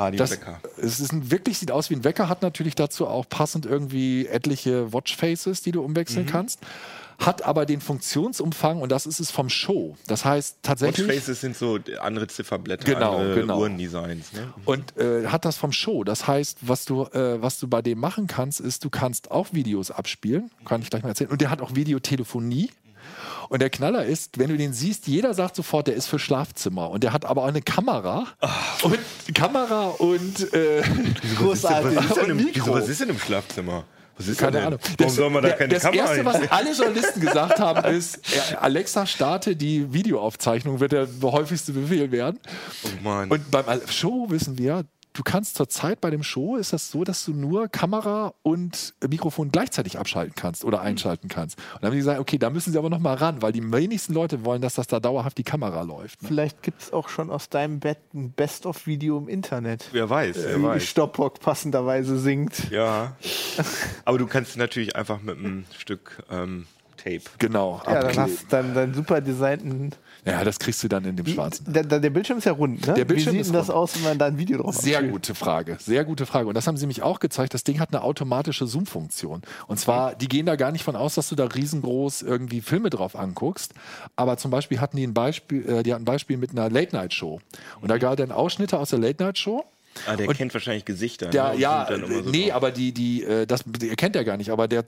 [0.00, 0.60] Radiowecker.
[0.78, 4.26] es ist ein, wirklich sieht aus wie ein Wecker, hat natürlich dazu auch passend irgendwie
[4.26, 5.86] etliche Watchfaces, die du Mhm.
[5.86, 6.58] umwechseln kannst.
[7.18, 9.96] Hat aber den Funktionsumfang und das ist es vom Show.
[10.06, 11.06] Das heißt tatsächlich.
[11.06, 13.60] Watchfaces sind so andere Zifferblätter, Genau, andere genau.
[13.60, 14.32] Uhrendesigns.
[14.32, 14.52] Ne?
[14.64, 16.04] Und äh, hat das vom Show.
[16.04, 19.48] Das heißt, was du, äh, was du bei dem machen kannst, ist, du kannst auch
[19.52, 20.50] Videos abspielen.
[20.64, 21.30] Kann ich gleich mal erzählen.
[21.30, 22.70] Und der hat auch Videotelefonie.
[23.48, 26.90] Und der Knaller ist, wenn du den siehst, jeder sagt sofort, der ist für Schlafzimmer.
[26.90, 28.26] Und der hat aber auch eine Kamera.
[28.82, 28.98] Und
[29.34, 30.82] Kamera und äh,
[31.38, 31.96] Großartig.
[32.66, 33.84] Was ist denn im Schlafzimmer?
[34.16, 34.64] Was ist keine?
[34.66, 34.78] Ahnung.
[34.98, 38.20] Warum soll man da der- keine das Kamera Erste, was alle Journalisten gesagt haben, ist,
[38.60, 42.38] Alexa starte die Videoaufzeichnung, wird der häufigste Befehl werden.
[42.84, 43.30] Oh Mann.
[43.30, 47.24] Und beim Show wissen wir, du kannst zurzeit bei dem Show ist das so, dass
[47.24, 51.56] du nur Kamera und Mikrofon gleichzeitig abschalten kannst oder einschalten kannst.
[51.56, 53.62] Und dann haben die gesagt, okay, da müssen sie aber noch mal ran, weil die
[53.72, 56.22] wenigsten Leute wollen, dass das da dauerhaft die Kamera läuft.
[56.22, 56.28] Ne?
[56.28, 59.88] Vielleicht gibt es auch schon aus deinem Bett ein Best-of-Video im Internet.
[59.92, 60.84] wer weiß, wer Wie weiß.
[60.84, 62.70] Stoppock passenderweise singt.
[62.70, 63.16] Ja.
[64.04, 67.22] Aber du kannst natürlich einfach mit einem Stück ähm, Tape.
[67.38, 67.82] Genau.
[67.86, 69.92] Ja, dann hast du dann deinen super designten.
[70.26, 71.66] Ja, das kriegst du dann in dem schwarzen.
[71.72, 72.94] Der, der Bildschirm ist ja rund, ne?
[72.94, 73.76] Der Bildschirm Wie sieht ist denn das rund.
[73.78, 75.12] aus, wenn man da ein Video drauf Sehr abspielt?
[75.12, 76.48] gute Frage, sehr gute Frage.
[76.48, 77.52] Und das haben sie mich auch gezeigt.
[77.54, 79.42] Das Ding hat eine automatische Zoom-Funktion.
[79.66, 82.90] Und zwar, die gehen da gar nicht von aus, dass du da riesengroß irgendwie Filme
[82.90, 83.74] drauf anguckst.
[84.16, 87.40] Aber zum Beispiel hatten die ein Beispiel, äh, die hatten ein Beispiel mit einer Late-Night-Show.
[87.80, 89.64] Und da gab dann Ausschnitte aus der Late-Night-Show.
[90.06, 91.28] Ah, der Und kennt wahrscheinlich Gesichter.
[91.30, 91.58] Der, ne?
[91.60, 92.56] Ja, immer so nee, drauf.
[92.56, 94.84] aber die, die, äh, das der kennt er gar nicht, aber der,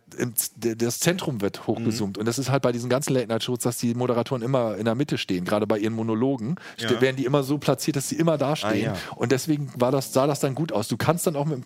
[0.61, 1.66] das Zentrum wird Mhm.
[1.66, 2.19] hochgezoomt.
[2.19, 5.19] Und das ist halt bei diesen ganzen Late-Night-Shows, dass die Moderatoren immer in der Mitte
[5.19, 7.01] stehen, gerade bei ihren Monologen, Ja.
[7.01, 8.90] werden die immer so platziert, dass sie immer da stehen.
[8.90, 8.97] Ah, ja.
[9.16, 10.88] Und deswegen war das, sah das dann gut aus.
[10.88, 11.64] Du kannst dann auch mit dem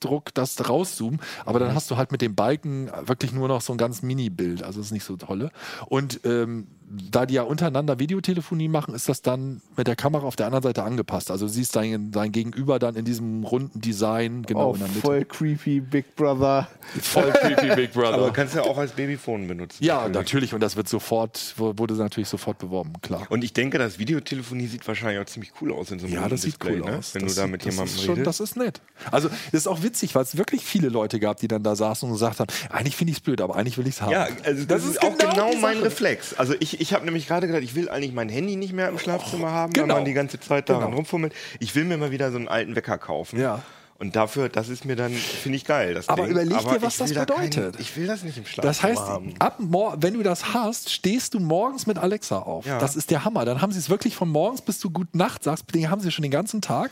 [0.00, 1.64] Knopfdruck das rauszoomen, aber Mhm.
[1.66, 4.62] dann hast du halt mit dem Balken wirklich nur noch so ein ganz Mini-Bild.
[4.62, 5.50] Also das ist nicht so tolle.
[5.86, 6.66] Und ähm,
[7.10, 10.64] da die ja untereinander Videotelefonie machen, ist das dann mit der Kamera auf der anderen
[10.64, 11.30] Seite angepasst.
[11.30, 15.00] Also siehst dein, dein Gegenüber dann in diesem runden Design genau Oh, in der Mitte.
[15.00, 16.66] voll creepy, Big Brother.
[17.00, 18.14] Voll creepy Big Brother.
[18.14, 19.84] Aber kannst du ja auch als Babyphone benutzen.
[19.84, 20.52] ja, natürlich.
[20.52, 23.24] Und das wird sofort, wurde natürlich sofort beworben, klar.
[23.28, 26.28] Und ich denke, das Videotelefonie sieht wahrscheinlich auch ziemlich cool aus in so einem Ja,
[26.28, 26.98] das sieht Display, cool ne?
[26.98, 27.14] aus.
[27.14, 28.26] Wenn das du da sieht- mit jemandem schon, redest.
[28.26, 28.80] Das ist nett.
[29.12, 32.06] Also, das ist auch witzig, weil es wirklich viele Leute gab, die dann da saßen
[32.08, 34.12] und gesagt haben, eigentlich finde ich es blöd, aber eigentlich will ich es haben.
[34.12, 35.80] Ja, also das, ist, auch genau, die mein.
[35.80, 36.34] Reflex.
[36.34, 38.98] Also ich, ich habe nämlich gerade gedacht, ich will eigentlich mein Handy nicht mehr im
[38.98, 39.88] Schlafzimmer haben, genau.
[39.88, 40.96] weil man die ganze Zeit daran Genau.
[40.96, 41.32] rumfummelt.
[41.58, 43.40] Ich will mir mal wieder so einen alten Wecker kaufen.
[43.40, 43.62] Ja.
[44.00, 46.00] Und dafür, das ist mir dann, finde ich geil.
[46.06, 46.30] Aber Ding.
[46.32, 47.74] überleg dir, Aber was ich das bedeutet.
[47.74, 49.34] Kein, ich will das nicht im Schlafzimmer Das heißt, haben.
[49.38, 49.58] ab
[50.00, 52.64] wenn du das hast, stehst du morgens mit Alexa auf.
[52.64, 52.78] Ja.
[52.78, 53.44] Das ist der Hammer.
[53.44, 56.10] Dann haben sie es wirklich von morgens bis du gut Nacht sagst, den haben sie
[56.10, 56.90] schon den ganzen Tag.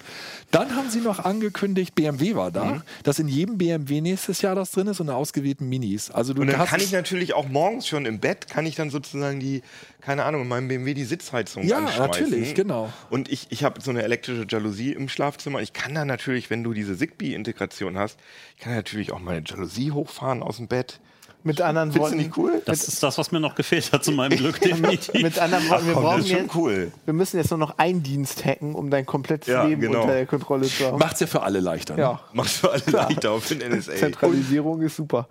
[0.50, 2.82] Dann haben sie noch angekündigt, BMW war da, Mhm.
[3.04, 6.10] dass in jedem BMW nächstes Jahr das drin ist und in ausgewählten Minis.
[6.10, 8.90] Also du Und dann kann ich natürlich auch morgens schon im Bett, kann ich dann
[8.90, 9.62] sozusagen die,
[10.02, 12.92] keine Ahnung, in meinem BMW die Sitzheizung Ja, natürlich, genau.
[13.08, 15.62] Und ich, ich habe so eine elektrische Jalousie im Schlafzimmer.
[15.62, 18.18] Ich kann da natürlich, wenn du diese Zigbee-Integration hast,
[18.56, 21.00] ich kann natürlich auch meine Jalousie hochfahren aus dem Bett.
[21.44, 22.16] Mit anderen Findest Worten.
[22.24, 22.62] nicht cool?
[22.66, 25.22] Das ist das, was mir noch gefehlt hat zu meinem Glück, definitiv.
[25.22, 26.92] Mit anderen Worten, wir komm, brauchen ist schon jetzt, cool.
[27.04, 30.02] wir müssen jetzt nur noch einen Dienst hacken, um dein komplettes Ja, Leben genau.
[30.02, 30.98] unter der Kontrolle zu haben.
[30.98, 31.94] Macht's ja für alle leichter.
[31.94, 32.00] Ne?
[32.02, 33.94] Ja, Machst du alle leichter auf den NSA.
[33.94, 35.28] Zentralisierung ist super.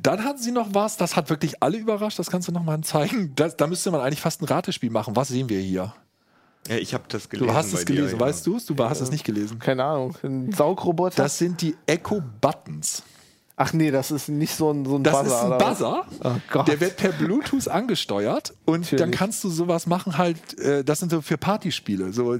[0.00, 2.80] Dann hatten sie noch was, das hat wirklich alle überrascht, das kannst du noch mal
[2.82, 3.32] zeigen.
[3.34, 5.16] Das, da müsste man eigentlich fast ein Ratespiel machen.
[5.16, 5.94] Was sehen wir hier?
[6.68, 7.48] Ja, ich habe das gelesen.
[7.48, 8.20] Du hast es dir, gelesen, ja.
[8.20, 8.66] weißt du es?
[8.66, 9.58] Du hast es nicht gelesen.
[9.58, 10.14] Keine Ahnung.
[10.22, 11.16] Ein Saugroboter?
[11.22, 13.02] Das sind die Echo Buttons.
[13.60, 15.26] Ach nee, das ist nicht so ein, so ein Das Buzzer.
[15.26, 15.58] ist ein?
[15.58, 16.06] Buzzer,
[16.54, 19.16] Oh der wird per Bluetooth angesteuert und dann Natürlich.
[19.18, 22.38] kannst du sowas machen halt, äh, das sind so für Partyspiele, so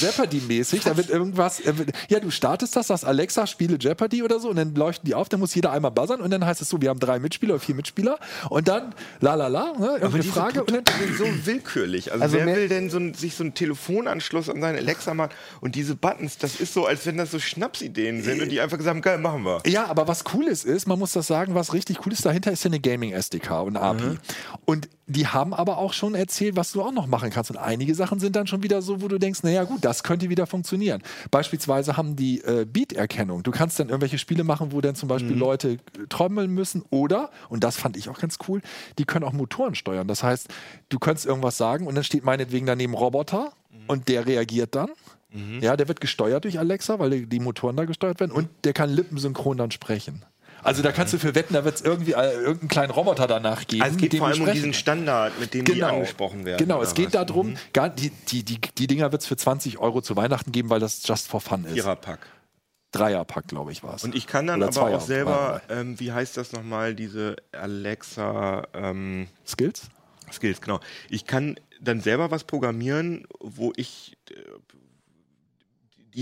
[0.00, 1.72] Jeopardy-mäßig, da wird irgendwas, äh,
[2.08, 5.28] ja du startest das, sagst Alexa, spiele Jeopardy oder so und dann leuchten die auf,
[5.28, 7.60] dann muss jeder einmal buzzern und dann heißt es so, wir haben drei Mitspieler oder
[7.60, 8.18] vier Mitspieler
[8.50, 10.84] und dann la la la, ne, irgendeine Frage und dann,
[11.16, 12.12] so willkürlich.
[12.12, 15.14] Also, Also wer mehr- will denn so ein, sich so einen Telefonanschluss an seine Alexa
[15.14, 15.30] machen?
[15.60, 18.76] Und diese Buttons, das ist so, als wenn das so Schnapsideen sind und die einfach
[18.78, 19.62] gesagt haben, geil, machen wir.
[19.66, 22.52] Ja, aber was cool ist, ist, man muss das sagen, was richtig cool ist, dahinter
[22.52, 24.18] ist ja eine Gaming-SDK und eine API.
[24.64, 27.50] Und die haben aber auch schon erzählt, was du auch noch machen kannst.
[27.50, 30.28] Und einige Sachen sind dann schon wieder so, wo du denkst, naja gut, das könnte
[30.28, 31.02] wieder funktionieren.
[31.30, 33.42] Beispielsweise haben die äh, Beat-Erkennung.
[33.42, 37.30] Du kannst dann irgendwelche Spiele machen, wo dann zum Beispiel Leute äh, trommeln müssen oder,
[37.48, 38.60] und das fand ich auch ganz cool,
[38.98, 40.06] die können auch Motoren steuern.
[40.08, 40.48] Das heißt,
[40.90, 43.52] du könntest irgendwas sagen und dann steht meinetwegen daneben Roboter
[43.86, 44.90] und der reagiert dann.
[45.60, 48.72] Ja, der wird gesteuert durch Alexa, weil die- die Motoren da gesteuert werden und der
[48.72, 50.24] kann lippensynchron dann sprechen.
[50.62, 53.66] Also da kannst du für wetten, da wird es irgendwie äh, irgendeinen kleinen Roboter danach
[53.66, 53.82] geben.
[53.82, 56.58] Also es geht vor allem um diesen Standard, mit dem die angesprochen werden.
[56.58, 57.22] Genau, es geht was?
[57.22, 57.26] Mhm.
[57.26, 60.70] darum, gar, die, die, die, die Dinger wird es für 20 Euro zu Weihnachten geben,
[60.70, 61.72] weil das just for fun ist.
[61.72, 62.20] Viererpack.
[62.92, 64.04] Dreierpack, glaube ich, war es.
[64.04, 68.66] Und ich kann dann Oder aber auch selber, ähm, wie heißt das nochmal, diese Alexa
[68.72, 69.82] ähm, Skills?
[70.32, 70.80] Skills, genau.
[71.10, 74.34] Ich kann dann selber was programmieren, wo ich äh,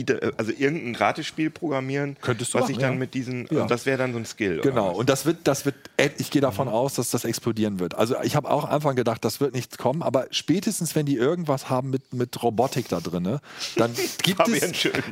[0.04, 2.98] die, äh, also irgendein Ratespiel programmieren, Könntest du was machen, ich dann ja.
[2.98, 3.62] mit diesen, Ja.
[3.62, 4.60] und das wäre dann so ein Skill.
[4.62, 5.74] Genau, und das wird, das wird,
[6.18, 6.44] ich gehe Mhm.
[6.46, 7.94] davon aus, dass das explodieren wird.
[7.94, 11.16] Also ich habe auch am Anfang gedacht, das wird nichts kommen, aber spätestens, wenn die
[11.16, 13.38] irgendwas haben mit, mit Robotik da drin,
[13.76, 13.90] dann
[14.22, 14.60] gibt es.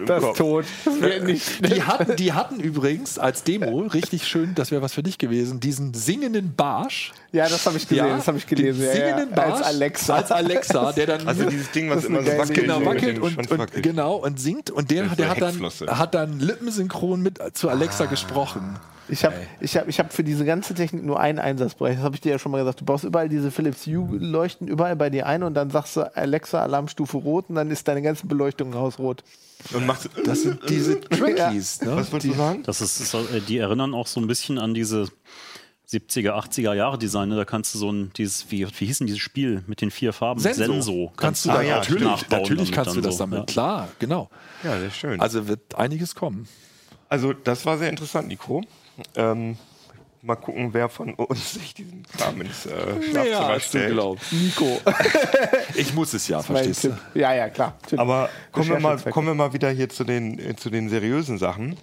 [0.07, 0.37] Das ist Kopf.
[0.39, 0.65] tot.
[0.85, 1.45] Das wird nicht.
[1.75, 5.61] Die hatten, die hatten übrigens als Demo, richtig schön, das wäre was für dich gewesen,
[5.61, 7.13] diesen singenden Barsch.
[7.33, 8.07] Ja, das habe ich gesehen.
[8.07, 8.81] das habe ich gelesen.
[8.81, 9.07] den Ja, ja.
[9.17, 10.15] singenden Barsch Als Alexa.
[10.17, 12.55] Als Alexa, der dann Also dieses Ding, was immer so wackelt.
[12.55, 13.83] genau wackelt und, und wackelt.
[13.83, 18.79] genau und singt und der, der hat dann hat dann lippensynchron mit zu Alexa gesprochen.
[19.09, 21.97] Ich habe ich hab, ich hab für diese ganze Technik nur einen Einsatzbereich.
[21.97, 22.81] Das habe ich dir ja schon mal gesagt.
[22.81, 26.63] Du baust überall diese Philips Hue-Leuchten überall bei dir ein und dann sagst du Alexa
[26.63, 29.23] Alarmstufe rot und dann ist deine ganze Beleuchtung hausrot.
[29.73, 31.83] Und machst Das sind diese Trickies.
[31.83, 31.97] Ne?
[31.97, 32.63] was wolltest du sagen?
[32.65, 35.09] Das ist, ist, äh, die erinnern auch so ein bisschen an diese
[35.91, 37.37] 70er, 80er Jahre Designe.
[37.37, 40.13] Da kannst du so ein, dieses, wie, wie hieß denn dieses Spiel mit den vier
[40.13, 40.41] Farben?
[40.41, 41.13] Senso.
[41.17, 43.39] Kannst du Ah, da ja, natürlich, nachbauen natürlich kannst du das so, damit.
[43.41, 43.45] ja.
[43.47, 44.31] Klar, genau.
[44.63, 45.21] Ja, sehr schön.
[45.21, 46.49] Also wird einiges kommen.
[47.09, 48.63] Also das war sehr interessant, Nico.
[49.15, 49.57] Ähm,
[50.23, 53.93] mal gucken, wer von uns sich diesen Kram ins äh, Schlafzimmer du stellt.
[53.93, 54.33] glaubst.
[54.33, 54.81] Nico.
[55.77, 56.97] Ich muss es ja, verstehst du?
[57.15, 57.77] Ja, ja, klar.
[57.97, 61.37] Aber kommen wir, mal, kommen wir mal wieder hier zu den, äh, zu den seriösen
[61.39, 61.77] Sachen.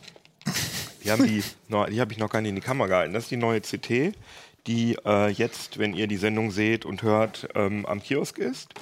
[1.04, 1.44] Die, haben die,
[1.92, 3.14] die habe ich noch gar nicht in die Kamera gehalten.
[3.14, 4.14] Das ist die neue CT,
[4.68, 8.74] die äh, jetzt, wenn ihr die Sendung seht und hört, ähm, am Kiosk ist.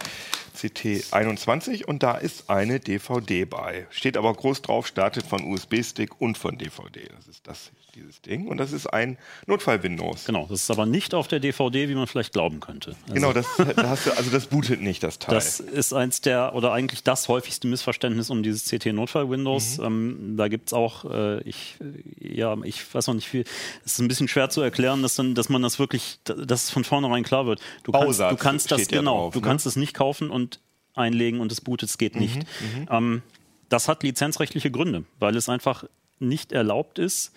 [0.60, 3.88] CT 21 und da ist eine DVD bei.
[3.92, 7.08] Steht aber groß drauf, startet von USB-Stick und von DVD.
[7.16, 8.48] Das ist das, dieses Ding.
[8.48, 10.26] Und das ist ein Notfall-Windows.
[10.26, 12.96] Genau, das ist aber nicht auf der DVD, wie man vielleicht glauben könnte.
[13.04, 15.36] Also Genau, das, da hast du, also das bootet nicht, das Teil.
[15.36, 19.78] Das ist eins der, oder eigentlich das häufigste Missverständnis um dieses CT-Notfall-Windows.
[19.78, 19.84] Mhm.
[19.86, 21.76] Ähm, da gibt es auch, äh, ich,
[22.20, 23.46] ja, ich weiß noch nicht viel,
[23.86, 26.70] es ist ein bisschen schwer zu erklären, dass, dann, dass man das wirklich, dass es
[26.70, 27.60] von vornherein klar wird.
[27.84, 29.46] Du kannst, Bausatz du kannst das, genau, drauf, du ne?
[29.46, 30.60] kannst es nicht kaufen und
[30.96, 32.46] einlegen und es bootet, es geht nicht.
[32.90, 33.22] Ähm,
[33.70, 35.86] das hat lizenzrechtliche Gründe, weil es einfach
[36.20, 37.34] nicht erlaubt ist,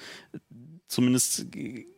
[0.88, 1.46] zumindest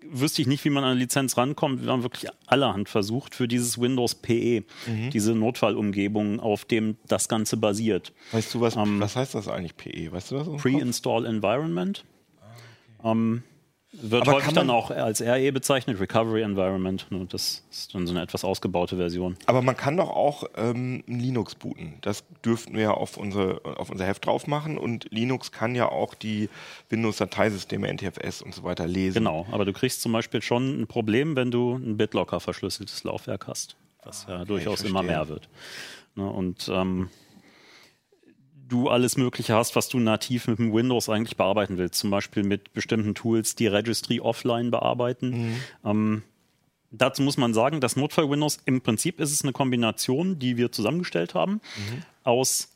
[0.06, 1.82] wüsste ich nicht, wie man an eine Lizenz rankommt.
[1.82, 4.62] Wir haben wirklich allerhand versucht für dieses Windows PE,
[5.12, 8.12] diese Notfallumgebung, auf dem das Ganze basiert.
[8.32, 10.12] weißt du, was, ähm, was heißt das eigentlich, PE?
[10.12, 10.62] Weißt du das?
[10.62, 12.04] Pre-Install Environment.
[13.02, 13.42] Ähm,
[14.02, 17.06] wird Aber häufig dann auch als RE bezeichnet, Recovery Environment.
[17.10, 19.36] Ne, Das ist dann so eine etwas ausgebaute Version.
[19.46, 21.94] Aber man kann doch auch ähm, Linux booten.
[22.00, 24.78] Das dürften wir ja auf, unsere, auf unser Heft drauf machen.
[24.78, 26.48] Und Linux kann ja auch die
[26.90, 29.14] Windows-Dateisysteme, NTFS und so weiter lesen.
[29.14, 33.46] Genau, aber du kriegst zum Beispiel schon ein Problem, wenn du ein BitLocker verschlüsseltes Laufwerk
[33.46, 35.18] hast, was ja durchaus ich immer verstehe.
[35.18, 35.48] mehr wird.
[36.16, 37.08] Ne, und ähm,
[38.68, 42.42] du alles Mögliche hast, was du nativ mit dem Windows eigentlich bearbeiten willst, zum Beispiel
[42.42, 45.30] mit bestimmten Tools, die Registry offline bearbeiten.
[45.30, 45.56] Mhm.
[45.84, 46.22] Ähm,
[46.90, 51.34] dazu muss man sagen, das Notfall-Windows, im Prinzip ist es eine Kombination, die wir zusammengestellt
[51.34, 52.02] haben, Mhm.
[52.24, 52.68] aus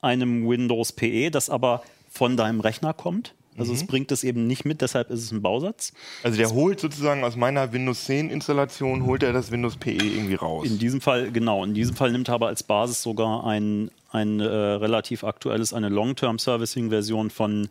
[0.00, 3.34] einem Windows PE, das aber von deinem Rechner kommt.
[3.56, 3.78] Also Mhm.
[3.78, 5.92] es bringt es eben nicht mit, deshalb ist es ein Bausatz.
[6.22, 10.34] Also der holt sozusagen aus meiner Windows 10 Installation, holt er das Windows PE irgendwie
[10.34, 10.66] raus.
[10.66, 14.40] In diesem Fall, genau, in diesem Fall nimmt er aber als Basis sogar ein, ein
[14.40, 17.68] äh, relativ aktuelles, eine Long-Term-Servicing-Version von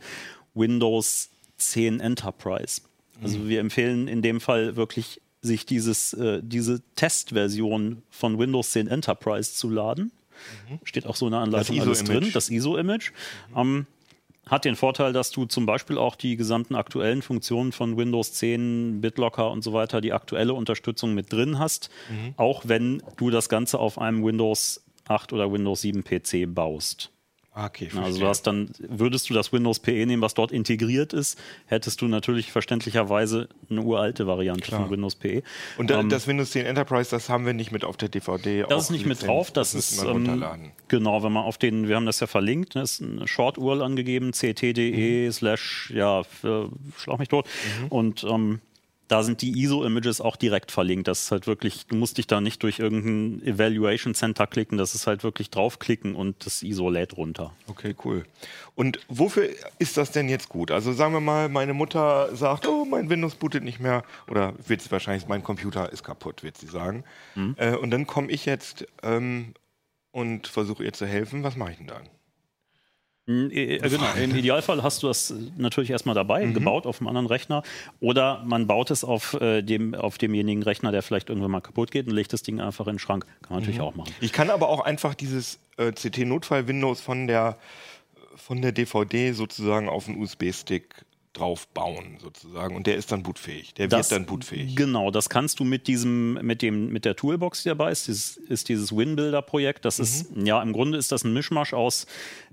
[0.53, 2.81] Windows 10 Enterprise.
[3.21, 8.87] Also wir empfehlen in dem Fall wirklich, sich dieses, äh, diese Testversion von Windows 10
[8.87, 10.11] Enterprise zu laden.
[10.83, 13.11] Steht auch so in der Anleitung Das alles drin, das ISO-Image.
[13.55, 13.85] Ähm,
[14.47, 18.99] hat den Vorteil, dass du zum Beispiel auch die gesamten aktuellen Funktionen von Windows 10,
[18.99, 21.89] BitLocker und so weiter, die aktuelle Unterstützung mit drin hast,
[22.35, 27.12] auch wenn du das Ganze auf einem Windows 8 oder Windows 7 PC baust.
[27.55, 28.19] Ah, okay, Also verstehe.
[28.21, 32.07] du hast dann, würdest du das Windows PE nehmen, was dort integriert ist, hättest du
[32.07, 34.81] natürlich verständlicherweise eine uralte Variante Klar.
[34.81, 35.43] von Windows PE.
[35.77, 38.65] und da, Ähm, das Windows 10 Enterprise, das haben wir nicht mit auf der DVD.
[38.67, 41.95] Das ist nicht mit drauf, das, müssen ist ähm, genau, wenn man auf den, wir
[41.95, 47.27] haben das ja verlinkt, ne, ist ein Short-URL angegeben, ct.de slash, ja, für- schlag mich
[47.29, 47.45] tot.
[47.89, 48.61] Und ähm,
[49.13, 51.07] da sind die ISO-Images auch direkt verlinkt.
[51.07, 54.95] Das ist halt wirklich, du musst dich da nicht durch irgendein Evaluation Center klicken, das
[54.95, 57.53] ist halt wirklich draufklicken und das ISO lädt runter.
[57.67, 58.23] Okay, cool.
[58.73, 60.71] Und wofür ist das denn jetzt gut?
[60.71, 64.01] Also sagen wir mal, meine Mutter sagt, oh, mein Windows bootet nicht mehr.
[64.31, 67.03] Oder wird sie wahrscheinlich, mein Computer ist kaputt, wird sie sagen.
[67.35, 67.53] Mhm.
[67.59, 69.53] Äh, und dann komme ich jetzt ähm,
[70.11, 71.43] und versuche ihr zu helfen.
[71.43, 72.09] Was mache ich denn dann?
[73.25, 77.07] Mm, äh, Genau, im Idealfall hast du das äh, natürlich erstmal dabei, gebaut auf einem
[77.07, 77.63] anderen Rechner.
[77.99, 81.91] Oder man baut es auf, äh, dem, auf demjenigen Rechner, der vielleicht irgendwann mal kaputt
[81.91, 83.25] geht und legt das Ding einfach in den Schrank.
[83.41, 84.13] Kann man natürlich auch machen.
[84.19, 87.57] Ich kann aber auch einfach dieses äh, CT-Notfall-Windows von der,
[88.35, 92.75] von der DVD sozusagen auf einen USB-Stick drauf bauen, sozusagen.
[92.75, 93.73] Und der ist dann bootfähig.
[93.73, 94.75] Der Das- wird dann bootfähig.
[94.75, 98.37] Genau, das kannst du mit diesem, mit dem, mit der Toolbox, die dabei ist, dieses,
[98.37, 99.83] ist dieses WinBuilder-Projekt.
[99.85, 102.05] Das ist, ja, im Grunde ist das ein Mischmasch aus,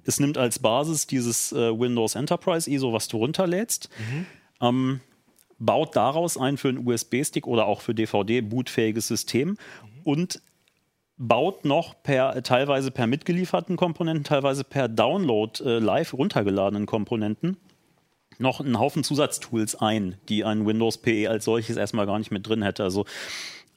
[0.04, 3.90] es nimmt als Basis dieses äh, Windows Enterprise ISO, was du runterlädst,
[4.62, 5.00] ähm,
[5.58, 9.58] baut daraus ein für einen USB-Stick oder auch für DVD bootfähiges System
[10.04, 10.40] und
[11.18, 17.58] baut noch per teilweise per mitgelieferten Komponenten, teilweise per Download äh, live runtergeladenen Komponenten
[18.40, 22.46] noch einen Haufen Zusatztools ein, die ein Windows PE als solches erstmal gar nicht mit
[22.48, 22.82] drin hätte.
[22.82, 23.04] Also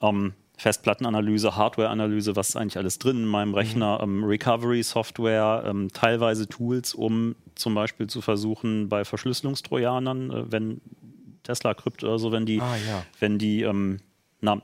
[0.01, 6.47] ähm, Festplattenanalyse, Hardwareanalyse, was ist eigentlich alles drin in meinem Rechner, ähm, Recovery-Software, ähm, teilweise
[6.47, 10.81] Tools, um zum Beispiel zu versuchen, bei Verschlüsselungstrojanern, äh, wenn
[11.43, 13.03] Tesla Crypt oder so, wenn die, Ah, ja.
[13.19, 13.99] wenn die, ähm,
[14.41, 14.61] na,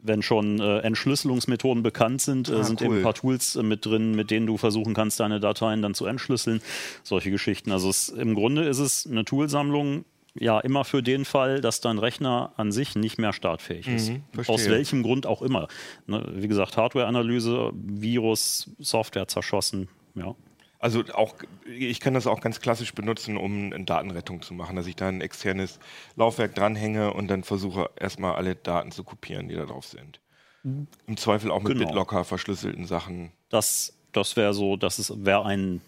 [0.00, 2.86] wenn schon äh, Entschlüsselungsmethoden bekannt sind, äh, Ah, sind cool.
[2.86, 5.94] eben ein paar Tools äh, mit drin, mit denen du versuchen kannst, deine Dateien dann
[5.94, 6.60] zu entschlüsseln.
[7.02, 7.72] Solche Geschichten.
[7.72, 11.98] Also es, im Grunde ist es eine Toolsammlung, ja, immer für den Fall, dass dein
[11.98, 14.10] Rechner an sich nicht mehr startfähig ist.
[14.10, 14.22] Mhm.
[14.46, 15.66] Aus welchem Grund auch immer.
[16.06, 19.88] Ne, wie gesagt, Hardwareanalyse, Virus, Software zerschossen.
[20.14, 20.36] Ja.
[20.78, 21.34] Also auch,
[21.66, 25.08] ich kann das auch ganz klassisch benutzen, um eine Datenrettung zu machen, dass ich da
[25.08, 25.80] ein externes
[26.14, 30.20] Laufwerk dranhänge und dann versuche erstmal alle Daten zu kopieren, die da drauf sind.
[30.62, 30.86] Mhm.
[31.06, 31.86] Im Zweifel auch mit genau.
[31.86, 33.32] BitLocker verschlüsselten Sachen.
[33.48, 35.80] Das, das wäre so, das wäre ein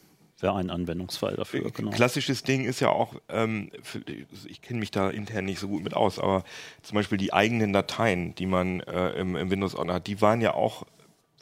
[0.42, 1.66] wäre ein Anwendungsfall dafür.
[1.66, 1.90] Äh, genau.
[1.90, 4.02] Klassisches Ding ist ja auch, ähm, für,
[4.46, 6.44] ich kenne mich da intern nicht so gut mit aus, aber
[6.82, 10.54] zum Beispiel die eigenen Dateien, die man äh, im, im Windows-Ordner hat, die waren ja
[10.54, 10.86] auch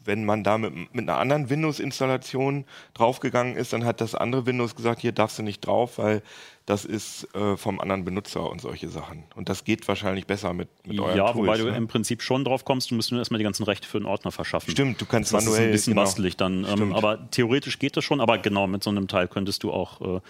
[0.09, 4.75] wenn man da mit, mit einer anderen Windows-Installation draufgegangen ist, dann hat das andere Windows
[4.75, 6.23] gesagt, hier darfst du nicht drauf, weil
[6.69, 9.25] das ist äh, vom anderen Benutzer und solche Sachen.
[9.35, 11.65] Und das geht wahrscheinlich besser mit, mit euren Ja, Tools, wobei ne?
[11.65, 14.07] du im Prinzip schon drauf kommst, du musst nur erstmal die ganzen Rechte für den
[14.07, 14.71] Ordner verschaffen.
[14.71, 15.57] Stimmt, du kannst das manuell.
[15.57, 16.03] Das ist ein bisschen genau.
[16.03, 16.67] bastelig dann.
[16.69, 20.19] Ähm, aber theoretisch geht das schon, aber genau, mit so einem Teil könntest du auch
[20.19, 20.21] äh,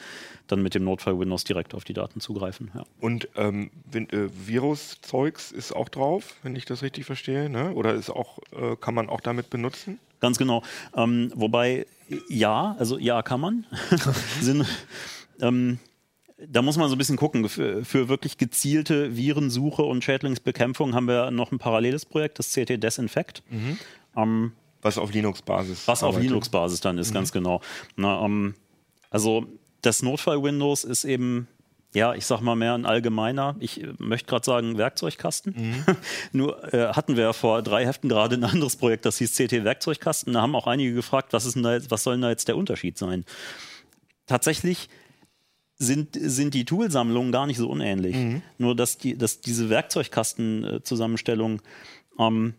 [0.47, 2.71] dann mit dem Notfall Windows direkt auf die Daten zugreifen.
[2.73, 2.85] Ja.
[3.01, 4.07] Und ähm, äh,
[4.47, 7.73] Virus-Zeugs ist auch drauf, wenn ich das richtig verstehe, ne?
[7.73, 9.99] Oder ist auch, äh, kann man auch damit benutzen?
[10.21, 10.63] Ganz genau.
[10.97, 11.87] Ähm, wobei,
[12.29, 13.67] ja, also ja, kann man.
[14.41, 14.65] Sind,
[15.41, 15.81] ähm,
[16.47, 17.49] da muss man so ein bisschen gucken.
[17.49, 22.83] Für, für, wirklich gezielte Virensuche und Schädlingsbekämpfung haben wir noch ein paralleles Projekt, das CT
[22.83, 23.43] Desinfect.
[23.51, 23.79] Mhm.
[24.17, 25.89] Ähm, was auf Linux-Basis.
[25.89, 26.19] Was arbeitet.
[26.19, 27.15] auf Linux-Basis dann ist, mhm.
[27.15, 27.61] ganz genau.
[27.97, 28.55] Na, ähm,
[29.11, 29.47] also
[29.83, 31.49] das Notfall-Windows ist eben,
[31.93, 35.55] ja, ich sag mal mehr ein allgemeiner, ich äh, möchte gerade sagen Werkzeugkasten.
[35.57, 35.85] Mhm.
[36.33, 39.65] Nur äh, hatten wir ja vor drei Heften gerade ein anderes Projekt, das hieß CT
[39.65, 40.33] Werkzeugkasten.
[40.35, 42.47] Da haben auch einige gefragt, was, ist denn da jetzt, was soll denn da jetzt
[42.47, 43.25] der Unterschied sein?
[44.27, 44.89] Tatsächlich
[45.79, 48.17] sind, sind die Toolsammlungen gar nicht so unähnlich.
[48.17, 48.43] Mhm.
[48.59, 51.63] Nur, dass, die, dass diese Werkzeugkastenzusammenstellung
[52.19, 52.55] ähm,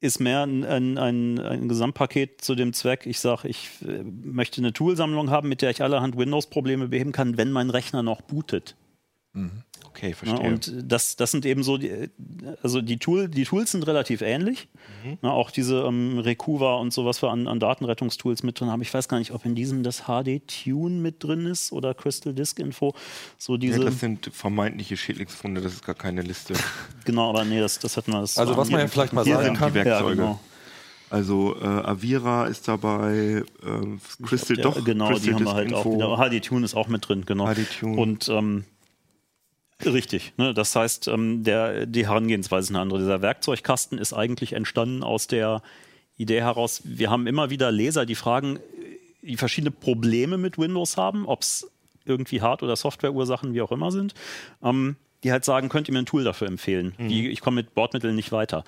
[0.00, 4.60] ist mehr ein, ein, ein, ein, Gesamtpaket zu dem Zweck, ich sage, ich äh, möchte
[4.60, 8.76] eine Toolsammlung haben, mit der ich allerhand Windows-Probleme beheben kann, wenn mein Rechner noch bootet.
[9.32, 9.62] Mhm.
[9.94, 10.42] Okay, verstehe.
[10.42, 12.08] Ja, und das, das sind eben so, die,
[12.62, 14.68] also die, Tool, die Tools sind relativ ähnlich.
[15.04, 15.18] Mhm.
[15.22, 18.80] Ja, auch diese ähm, Recuva und so, was wir an, an Datenrettungstools mit drin haben.
[18.80, 22.58] Ich weiß gar nicht, ob in diesem das HD-Tune mit drin ist oder Crystal Disk
[22.58, 22.94] Info.
[23.36, 26.54] So diese ja, das sind vermeintliche Schädlingsfunde, das ist gar keine Liste.
[27.04, 28.22] genau, aber nee, das, das hatten wir.
[28.22, 29.72] Das also was man ja vielleicht mal sagen kann.
[29.72, 30.16] Die Werkzeuge.
[30.16, 30.40] Genau.
[31.10, 35.68] Also äh, Avira ist dabei, äh, Crystal, ja, doch, genau, Crystal die haben wir halt
[35.70, 35.78] Info.
[35.78, 36.40] auch wieder.
[36.40, 37.52] HD-Tune ist auch mit drin, genau.
[37.52, 38.00] HD-Tune.
[38.00, 38.64] Und ähm,
[39.84, 40.32] Richtig.
[40.36, 40.54] Ne?
[40.54, 43.00] Das heißt, ähm, der, die Herangehensweise ist eine andere.
[43.00, 45.62] Dieser Werkzeugkasten ist eigentlich entstanden aus der
[46.16, 48.58] Idee heraus, wir haben immer wieder Leser, die fragen,
[49.22, 51.70] die verschiedene Probleme mit Windows haben, ob es
[52.04, 54.14] irgendwie Hard- oder Softwareursachen, wie auch immer sind,
[54.62, 56.94] ähm, die halt sagen, könnt ihr mir ein Tool dafür empfehlen?
[56.98, 57.08] Mhm.
[57.08, 58.64] Die, ich komme mit Bordmitteln nicht weiter.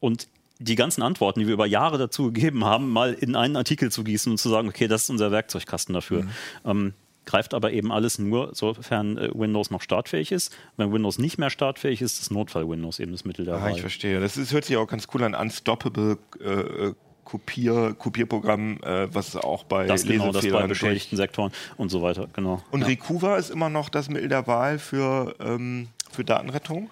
[0.00, 3.90] Und die ganzen Antworten, die wir über Jahre dazu gegeben haben, mal in einen Artikel
[3.90, 6.22] zu gießen und zu sagen, okay, das ist unser Werkzeugkasten dafür.
[6.22, 6.30] Mhm.
[6.64, 10.56] Ähm, greift aber eben alles nur, sofern äh, Windows noch startfähig ist.
[10.76, 13.72] Wenn Windows nicht mehr startfähig ist, ist Notfall-Windows eben das Mittel der ah, Wahl.
[13.72, 14.20] Ich verstehe.
[14.20, 15.34] Das ist, hört sich auch ganz cool an.
[15.34, 16.92] Unstoppable äh,
[17.24, 22.28] Kopier, Kopierprogramm, äh, was auch bei das genau, das bei beschädigten Sektoren und so weiter,
[22.34, 22.62] genau.
[22.70, 22.88] Und ja.
[22.88, 26.90] Recuva ist immer noch das Mittel der Wahl für, ähm, für Datenrettung?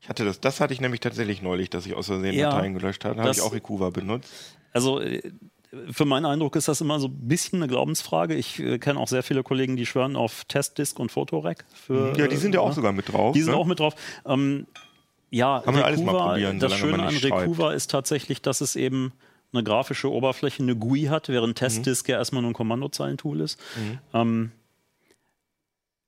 [0.00, 2.74] Ich hatte das, das hatte ich nämlich tatsächlich neulich, dass ich aus Versehen ja, Dateien
[2.74, 3.16] gelöscht habe.
[3.16, 4.56] Da habe ich auch Recuva benutzt.
[4.72, 5.32] Also äh,
[5.90, 8.34] für meinen Eindruck ist das immer so ein bisschen eine Glaubensfrage.
[8.34, 11.64] Ich äh, kenne auch sehr viele Kollegen, die schwören auf Testdisk und Fotorec.
[11.72, 13.34] Für, ja, die sind ja auch äh, sogar mit drauf.
[13.34, 13.58] Die sind ne?
[13.58, 13.94] auch mit drauf.
[14.26, 14.66] Ähm,
[15.30, 19.12] ja, Kann man alles mal probieren, das Schöne an Recuva ist tatsächlich, dass es eben
[19.52, 21.54] eine grafische Oberfläche, eine GUI hat, während mhm.
[21.54, 22.12] Testdisk mhm.
[22.12, 23.58] ja erstmal nur ein Kommandozeilentool ist.
[23.76, 23.98] Mhm.
[24.12, 24.52] Ähm,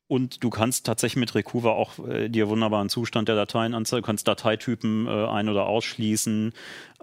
[0.08, 4.06] und du kannst tatsächlich mit Recuva auch äh, dir wunderbaren Zustand der Dateien anzeigen, du
[4.06, 6.52] kannst Dateitypen äh, ein- oder ausschließen.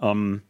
[0.00, 0.42] Ähm,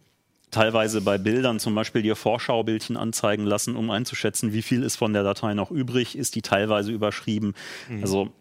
[0.55, 5.12] teilweise bei Bildern zum Beispiel dir Vorschaubildchen anzeigen lassen, um einzuschätzen, wie viel ist von
[5.12, 7.55] der Datei noch übrig, ist die teilweise überschrieben.
[7.88, 8.03] Mhm.
[8.03, 8.33] Also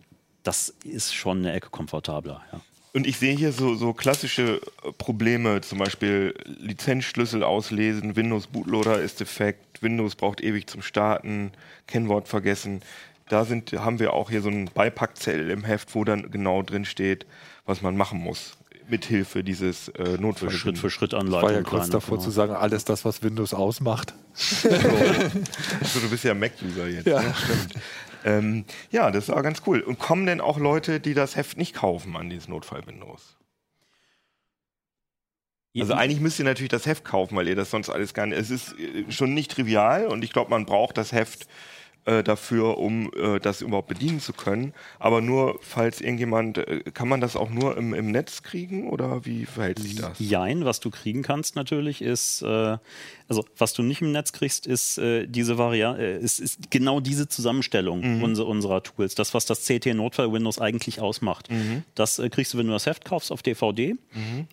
[0.44, 2.42] das ist schon eine Ecke komfortabler.
[2.52, 2.62] Ja.
[2.94, 9.02] Und ich sehe hier so, so klassische äh, Probleme, zum Beispiel Lizenzschlüssel auslesen, Windows Bootloader
[9.02, 11.52] ist defekt, Windows braucht ewig zum Starten,
[11.88, 12.82] Kennwort vergessen.
[13.30, 16.86] Da sind, haben wir auch hier so einen Beipackzettel im Heft, wo dann genau drin
[16.86, 17.26] steht,
[17.66, 18.58] was man machen muss
[18.90, 20.52] mithilfe dieses äh, Notfall.
[20.52, 21.50] Schritt für Schritt Anleitung.
[21.50, 22.26] Ich war ja kurz davor genau.
[22.26, 24.14] zu sagen, alles das, was Windows ausmacht.
[24.34, 24.70] so.
[24.70, 27.08] also, du bist ja Mac-User jetzt.
[27.08, 27.34] Ja, ne?
[27.36, 27.74] stimmt.
[28.26, 29.82] Ähm, ja, das war ganz cool.
[29.82, 33.38] Und kommen denn auch Leute, die das Heft nicht kaufen an dieses Notfall-Windows?
[35.80, 38.38] Also eigentlich müsst ihr natürlich das Heft kaufen, weil ihr das sonst alles gar nicht.
[38.38, 41.48] Es ist äh, schon nicht trivial und ich glaube, man braucht das Heft
[42.06, 44.74] äh, dafür, um äh, das überhaupt bedienen zu können.
[45.00, 49.26] Aber nur, falls irgendjemand, äh, kann man das auch nur im, im Netz kriegen oder
[49.26, 50.20] wie verhält sich das?
[50.20, 52.78] Jein, was du kriegen kannst natürlich ist, äh,
[53.28, 57.28] also was du nicht im Netz kriegst, ist äh, diese Variante, ist, ist genau diese
[57.28, 58.24] Zusammenstellung Mhm.
[58.24, 59.16] unser, unserer Tools.
[59.16, 61.50] Das, was das CT Notfall Windows eigentlich ausmacht.
[61.50, 61.84] Mhm.
[61.96, 63.96] Das kriegst du, wenn du das Heft kaufst auf DVD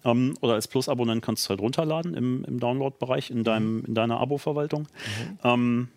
[0.04, 3.94] ähm, oder als Plus-Abonnent kannst du es halt runterladen im, im Download-Bereich in, deinem, in
[3.94, 4.86] deiner Abo-Verwaltung.
[5.42, 5.88] Ähm,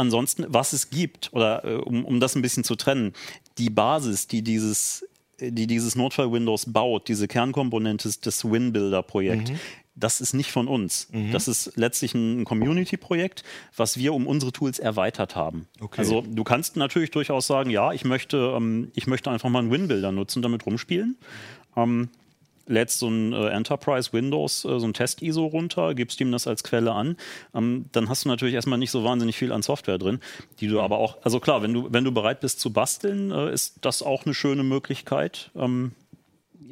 [0.00, 3.12] ansonsten, was es gibt, oder äh, um, um das ein bisschen zu trennen,
[3.58, 5.06] die Basis, die dieses,
[5.40, 9.52] die dieses Notfall-Windows baut, diese Kernkomponente des- WinBuilder-Projekt,
[9.94, 11.08] das ist nicht von uns.
[11.32, 13.42] Das ist letztlich ein Community-Projekt,
[13.76, 15.66] was wir um unsere Tools erweitert haben.
[15.78, 16.00] Okay.
[16.00, 19.70] Also du kannst natürlich durchaus sagen, ja, ich möchte, ähm, ich möchte einfach mal einen
[19.70, 21.16] WinBuilder nutzen, damit rumspielen.
[21.76, 22.08] Ähm,
[22.66, 26.62] lädst so ein äh, Enterprise Windows, äh, so ein Test-ISO runter, gibst ihm das als
[26.62, 27.16] Quelle an,
[27.54, 30.20] ähm, dann hast du natürlich erstmal nicht so wahnsinnig viel an Software drin,
[30.60, 33.52] die du aber auch, also klar, wenn du, wenn du bereit bist zu basteln, äh,
[33.52, 35.50] ist das auch eine schöne Möglichkeit.
[35.56, 35.92] Ähm,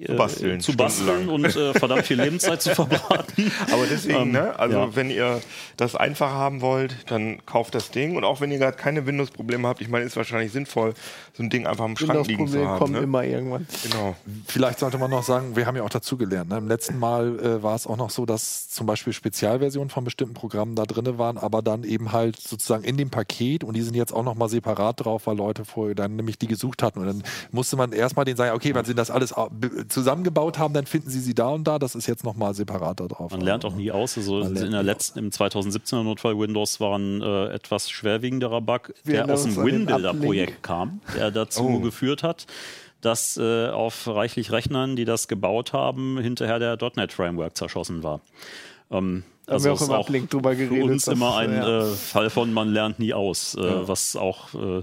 [0.01, 3.51] äh, basteln, zu basteln und äh, verdammt viel Lebenszeit zu verbraten.
[3.73, 4.59] Aber deswegen, ne?
[4.59, 4.97] Also ja.
[4.97, 5.41] wenn ihr
[5.77, 8.17] das einfach haben wollt, dann kauft das Ding.
[8.17, 10.95] Und auch wenn ihr gerade keine Windows-Probleme habt, ich meine, ist wahrscheinlich sinnvoll,
[11.33, 12.79] so ein Ding einfach im Schrank liegen zu Windows-Probleme haben.
[12.79, 13.01] kommen Ne?
[13.01, 13.67] immer irgendwann.
[13.83, 14.17] Genau.
[14.47, 16.51] Vielleicht sollte man noch sagen, wir haben ja auch dazugelernt.
[16.51, 16.59] Ne?
[16.59, 20.35] Im letzten Mal äh, war es auch noch so, dass zum Beispiel Spezialversionen von bestimmten
[20.35, 23.95] Programmen da drin waren, aber dann eben halt sozusagen in dem Paket und die sind
[23.95, 27.01] jetzt auch noch mal separat drauf, weil Leute vorher dann nämlich die gesucht hatten.
[27.01, 29.33] Und dann musste man erstmal denen sagen, okay, wenn sie das alles
[29.89, 31.79] zusammengebaut haben, dann finden sie sie da und da.
[31.79, 33.31] Das ist jetzt noch mal separat da drauf.
[33.31, 34.17] Man lernt auch nie aus.
[34.17, 38.93] Also Man in der letzten, im 2017er Notfall Windows war ein äh, etwas schwerwiegenderer Bug,
[39.05, 41.81] Wir der aus dem uns WinBuilder-Projekt kam, der dazu Oh.
[41.81, 42.47] geführt hat,
[43.01, 48.21] dass äh, auf reichlich Rechnern, die das gebaut haben, hinterher der .NET-Framework zerschossen war.
[48.91, 51.81] Ähm, Haben wir auch ist im Uplink drüber für geredet, uns dass, immer ein ja.
[51.81, 54.83] äh, Fall von man lernt nie aus, äh, was auch äh,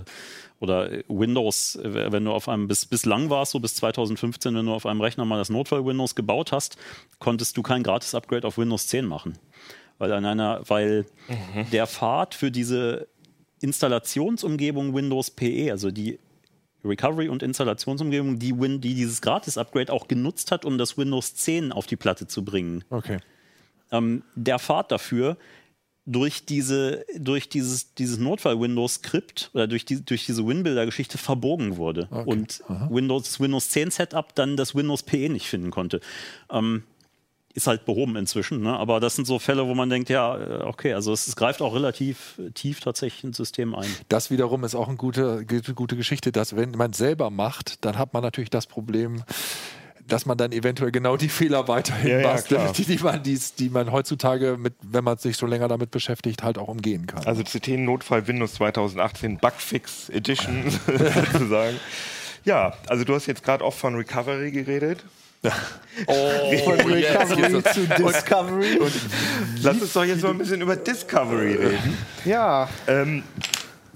[0.60, 4.66] oder Windows, äh, wenn du auf einem, bis, bislang war es so, bis 2015, wenn
[4.66, 6.78] du auf einem Rechner mal das Notfall-Windows gebaut hast,
[7.20, 9.38] konntest du kein Gratis-Upgrade auf Windows 10 machen.
[9.98, 11.06] Weil, an einer, weil
[11.72, 13.08] der Pfad für diese
[13.62, 16.20] Installationsumgebung Windows PE, also die
[16.84, 21.72] Recovery- und Installationsumgebung, die, Win die dieses Gratis-Upgrade auch genutzt hat, um das Windows 10
[21.72, 23.18] auf die Platte zu bringen, Okay.
[23.92, 25.38] ähm, der Pfad dafür
[26.06, 32.62] durch diese durch dieses dieses Notfall-Windows-Skript oder durch die durch diese WinBuilder-Geschichte verbogen wurde und
[32.90, 36.02] Windows das Windows 10 Setup dann das Windows PE nicht finden konnte.
[36.52, 36.84] Ähm,
[37.56, 38.78] ist halt behoben inzwischen, ne?
[38.78, 41.62] aber das sind so Fälle, wo man denkt, ja, äh, okay, also es, es greift
[41.62, 43.90] auch relativ tief tatsächlich ins System ein.
[44.10, 47.98] Das wiederum ist auch eine gute, gute, gute Geschichte, dass wenn man selber macht, dann
[47.98, 49.24] hat man natürlich das Problem,
[50.08, 52.74] dass man dann eventuell genau die Fehler weiterhin Ja, ja, bastelt, klar.
[52.74, 56.44] die, die, man, die, die man heutzutage, mit, wenn man sich so länger damit beschäftigt,
[56.44, 57.26] halt auch umgehen kann.
[57.26, 60.64] Also CT Notfall Windows 2018 Bugfix Edition
[61.32, 61.78] sozusagen.
[62.44, 65.04] Ja, also du hast jetzt gerade oft von Recovery geredet.
[65.44, 68.80] Von Recovery zu Discovery.
[69.62, 71.98] Lass uns doch jetzt mal ein bisschen über Discovery reden.
[72.26, 73.24] ja, Ähm,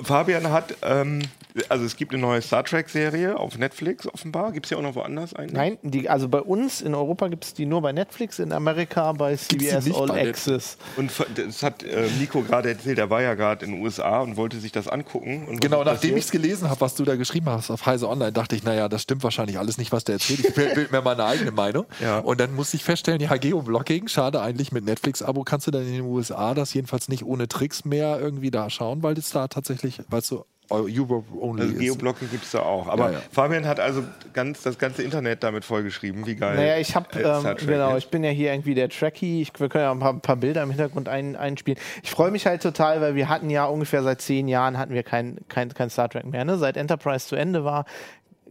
[0.01, 1.22] Fabian hat, ähm,
[1.67, 4.51] also es gibt eine neue Star Trek-Serie auf Netflix offenbar.
[4.51, 5.53] Gibt es ja auch noch woanders eigentlich?
[5.53, 9.11] nein, die, also bei uns in Europa gibt es die nur bei Netflix, in Amerika
[9.13, 10.77] bei die CBS All bei Access.
[10.95, 14.37] Und das hat äh, Nico gerade erzählt, er war ja gerade in den USA und
[14.37, 15.59] wollte sich das angucken.
[15.59, 18.55] Genau, nachdem ich es gelesen habe, was du da geschrieben hast auf Heise Online, dachte
[18.55, 20.45] ich, naja, das stimmt wahrscheinlich alles nicht, was der erzählt.
[20.45, 21.85] Ich bild mir meine eigene Meinung.
[22.01, 22.19] Ja.
[22.19, 25.93] Und dann musste ich feststellen, ja, Geoblocking, schade eigentlich, mit Netflix-Abo kannst du dann in
[25.93, 29.99] den USA das jedenfalls nicht ohne Tricks mehr irgendwie da schauen, weil es da tatsächlich,
[30.09, 30.45] weißt du,
[30.76, 31.76] Europe only Also.
[31.76, 32.88] Geoblocking gibt es da auch.
[32.88, 33.22] Aber Ja, ja.
[33.32, 34.03] Fabian hat also
[34.34, 36.26] ganz, das ganze Internet damit vollgeschrieben.
[36.26, 36.55] Wie geil.
[36.55, 38.05] Naja, ich habe, äh, ähm, genau, ist.
[38.05, 39.41] ich bin ja hier irgendwie der Trekkie.
[39.41, 41.80] Ich, wir können ja ein paar, paar Bilder im Hintergrund ein, einspielen.
[42.03, 45.03] Ich freue mich halt total, weil wir hatten ja ungefähr seit zehn Jahren hatten wir
[45.03, 46.45] kein, kein, kein Star Trek mehr.
[46.45, 46.57] Ne?
[46.57, 47.86] Seit Enterprise zu Ende war,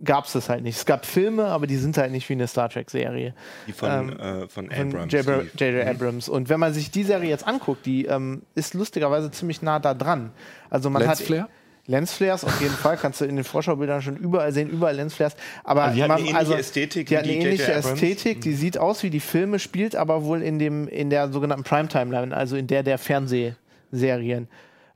[0.05, 0.77] gab es das halt nicht.
[0.77, 3.35] Es gab Filme, aber die sind halt nicht wie eine Star Trek-Serie.
[3.67, 5.13] Die von, äh, von Abrams.
[5.13, 5.55] J.J.
[5.59, 5.87] J.J.
[5.87, 6.29] Abrams.
[6.29, 9.95] Und wenn man sich die Serie jetzt anguckt, die ähm, ist lustigerweise ziemlich nah da
[9.95, 10.31] dran.
[10.71, 11.49] Also man hat Lensflare?
[11.89, 15.35] Lensflares auf jeden Fall, kannst du in den Vorschaubildern schon überall sehen, überall Lensflares.
[15.65, 17.73] Aber Also die hat man, eine ähnliche also, Ästhetik die wie hat eine die ähnliche.
[17.73, 21.65] Ästhetik, die sieht aus wie die Filme, spielt aber wohl in dem in der sogenannten
[21.65, 24.49] Primetime-Line, also in der der Fernsehserien.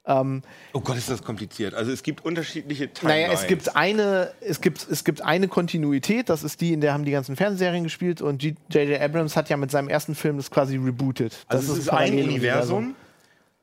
[0.05, 1.75] Ähm, Oh Gott, ist das kompliziert.
[1.75, 3.29] Also es gibt unterschiedliche Timelines.
[3.29, 6.93] naja, es gibt eine, es gibt, es gibt eine Kontinuität, das ist die, in der
[6.93, 9.01] haben die ganzen Fernsehserien gespielt und J.J.
[9.01, 11.33] Abrams hat ja mit seinem ersten Film das quasi rebootet.
[11.49, 12.77] Das Also es ist ein Paralleluniversum.
[12.79, 12.95] Universum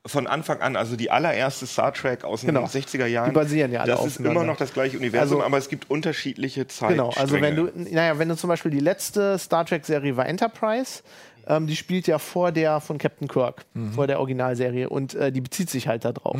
[0.06, 2.64] von Anfang an, also die allererste Star Trek aus den Genau.
[2.66, 3.30] 60er Jahren.
[3.30, 5.90] Die basieren ja alle Das ist immer noch das gleiche Universum, Also- aber es gibt
[5.90, 6.94] unterschiedliche Zeiten.
[6.94, 11.02] Genau, also wenn du, naja, wenn du zum Beispiel die letzte Star Trek-Serie war Enterprise,
[11.46, 15.40] ähm, die spielt ja vor der von Captain Kirk, vor der Originalserie und äh, die
[15.42, 16.38] bezieht sich halt darauf.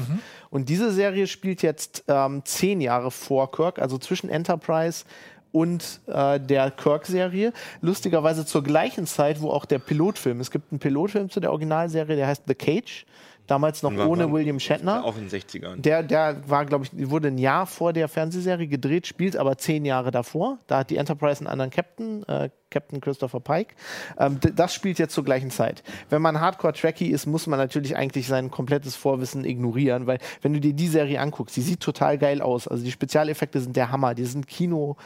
[0.49, 5.05] Und diese Serie spielt jetzt ähm, zehn Jahre vor Kirk, also zwischen Enterprise
[5.53, 7.53] und äh, der Kirk-Serie.
[7.83, 12.17] Lustigerweise zur gleichen Zeit, wo auch der Pilotfilm, es gibt einen Pilotfilm zu der Originalserie,
[12.17, 13.05] der heißt The Cage.
[13.51, 15.05] Damals noch War- ohne William Shatner.
[15.05, 15.81] Auch in den 60ern.
[15.83, 19.85] Der, der war, glaube ich, wurde ein Jahr vor der Fernsehserie gedreht, spielt aber zehn
[19.85, 20.59] Jahre davor.
[20.69, 23.75] Da hat die Enterprise einen anderen Captain, äh, Captain Christopher Pike.
[24.19, 25.83] Ähm, das spielt jetzt zur gleichen Zeit.
[26.09, 30.61] Wenn man Hardcore-Tracky ist, muss man natürlich eigentlich sein komplettes Vorwissen ignorieren, weil wenn du
[30.61, 32.69] dir die Serie anguckst, die sieht total geil aus.
[32.69, 34.15] Also die Spezialeffekte sind der Hammer.
[34.15, 34.97] Die sind Kino,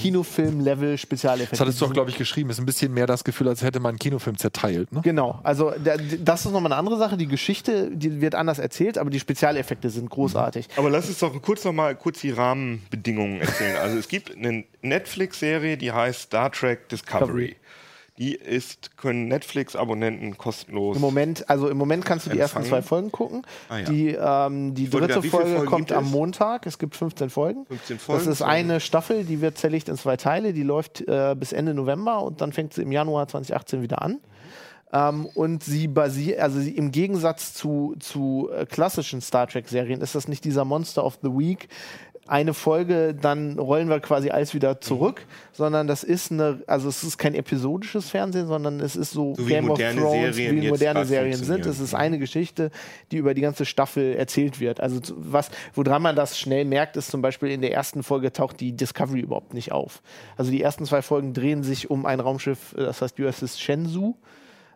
[0.00, 1.52] Kinofilm-Level Spezialeffekte.
[1.56, 2.50] Das hattest du doch, glaube ich, geschrieben.
[2.50, 4.92] Ist ein bisschen mehr das Gefühl, als hätte man einen Kinofilm zerteilt.
[4.92, 5.00] Ne?
[5.02, 7.16] Genau, also da- das ist nochmal eine andere Sache.
[7.16, 10.68] Die Geschichte, die wird anders erzählt, aber die Spezialeffekte sind großartig.
[10.76, 13.76] Aber lass uns doch kurz noch mal kurz die Rahmenbedingungen erzählen.
[13.76, 17.13] Also es gibt eine Netflix-Serie, die heißt Star Trek Discovery.
[17.20, 17.56] Discovery.
[18.16, 20.94] Die ist, können Netflix-Abonnenten kostenlos.
[20.94, 22.82] Im Moment, also im Moment kannst du die ersten Empfangen.
[22.82, 23.42] zwei Folgen gucken.
[23.68, 23.84] Ah, ja.
[23.86, 26.12] Die, ähm, die dritte viele Folge kommt am?
[26.12, 26.64] Montag.
[26.66, 27.66] Es gibt 15 Folgen.
[27.66, 30.52] 15 Folgen, Das ist eine Staffel, die wird zerlegt in zwei Teile.
[30.52, 34.20] Die läuft äh, bis Ende November und dann fängt sie im Januar 2018 wieder an.
[34.94, 40.14] Ähm, und sie basiert, also sie, im Gegensatz zu, zu äh, klassischen Star Trek-Serien ist
[40.14, 41.68] das nicht dieser Monster of the Week.
[42.26, 47.04] Eine Folge, dann rollen wir quasi alles wieder zurück, sondern das ist eine, also es
[47.04, 50.68] ist kein episodisches Fernsehen, sondern es ist so, So wie Game of Thrones, Serien wie
[50.68, 51.66] moderne Serien sind.
[51.66, 52.70] Es ist eine Geschichte,
[53.10, 54.80] die über die ganze Staffel erzählt wird.
[54.80, 58.58] Also was, woran man das schnell merkt, ist zum Beispiel in der ersten Folge taucht
[58.60, 60.02] die Discovery überhaupt nicht auf.
[60.36, 64.14] Also die ersten zwei Folgen drehen sich um ein Raumschiff, das heißt USS Shenzhou.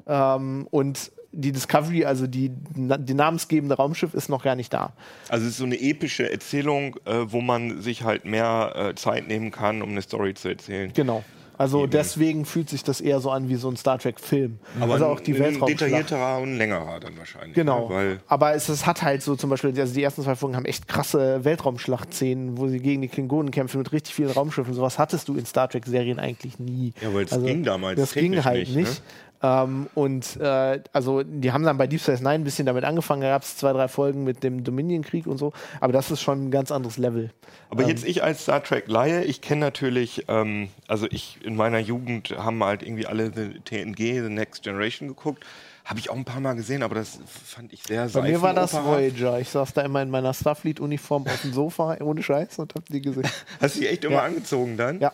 [0.06, 4.92] Ähm, und die Discovery, also die, die namensgebende Raumschiff, ist noch gar nicht da.
[5.28, 9.28] Also es ist so eine epische Erzählung, äh, wo man sich halt mehr äh, Zeit
[9.28, 10.92] nehmen kann, um eine Story zu erzählen.
[10.94, 11.22] Genau.
[11.58, 14.60] Also deswegen fühlt sich das eher so an wie so ein Star Trek-Film.
[14.78, 17.54] Aber also auch die ein detaillierterer und längerer dann wahrscheinlich.
[17.54, 17.88] Genau.
[17.88, 17.94] Ne?
[17.94, 20.66] Weil aber es, es hat halt so zum Beispiel, also die ersten zwei Folgen haben
[20.66, 24.72] echt krasse Weltraumschlachtszenen, wo sie gegen die Klingonen kämpfen mit richtig vielen Raumschiffen.
[24.72, 26.92] Sowas hattest du in Star Trek-Serien eigentlich nie.
[27.02, 28.90] Ja, weil es ging damals Das ging halt nicht, nicht.
[28.90, 28.96] ne?
[29.42, 33.22] Ähm, und äh, also die haben dann bei Deep Space Nine ein bisschen damit angefangen,
[33.22, 36.46] da gab es zwei, drei Folgen mit dem Dominion-Krieg und so, aber das ist schon
[36.46, 37.30] ein ganz anderes Level.
[37.70, 41.78] Aber jetzt ich als Star Trek Laie, ich kenne natürlich, ähm, also ich in meiner
[41.78, 45.44] Jugend haben halt irgendwie alle The TNG, The Next Generation geguckt.
[45.84, 48.52] Habe ich auch ein paar Mal gesehen, aber das fand ich sehr Bei mir war
[48.52, 48.74] das.
[48.74, 49.40] Voyager.
[49.40, 53.00] Ich saß da immer in meiner Starfleet-Uniform auf dem Sofa, ohne Scheiß, und hab die
[53.00, 53.26] gesehen.
[53.60, 54.22] Hast du die echt immer Ja.
[54.24, 55.00] angezogen dann?
[55.00, 55.12] Ja.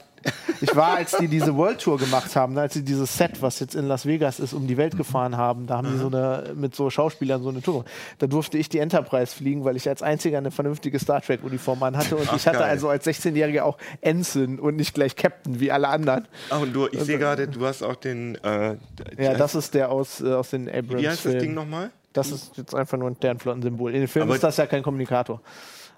[0.61, 3.61] Ich war, als die diese World Tour gemacht haben, ne, als sie dieses Set, was
[3.61, 6.53] jetzt in Las Vegas ist, um die Welt gefahren haben, da haben die so eine,
[6.55, 7.85] mit so Schauspielern so eine Tour.
[8.19, 12.17] Da durfte ich die Enterprise fliegen, weil ich als einziger eine vernünftige Star Trek-Uniform anhatte.
[12.17, 12.71] Und Ach, ich hatte geil.
[12.71, 16.27] also als 16-Jähriger auch Ensign und nicht gleich Captain wie alle anderen.
[16.51, 18.37] Ach, und du, ich sehe gerade, du hast auch den.
[18.43, 18.77] Äh,
[19.19, 21.91] Ja, das ist der aus, äh, aus den Wie heißt das Ding nochmal?
[22.13, 23.93] Das ist jetzt einfach nur ein Sternflottensymbol.
[23.93, 25.41] In den Filmen ist das ja kein Kommunikator.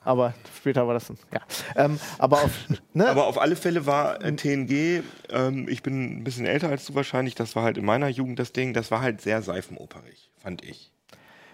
[0.06, 1.40] Aber später war das ein, ja.
[1.76, 2.52] Ähm, aber auf,
[2.94, 3.08] ne?
[3.08, 6.94] Aber auf alle Fälle war äh, TNG, ähm, ich bin ein bisschen älter als du
[6.94, 10.64] wahrscheinlich, das war halt in meiner Jugend das Ding, das war halt sehr seifenoperig, fand
[10.64, 10.92] ich.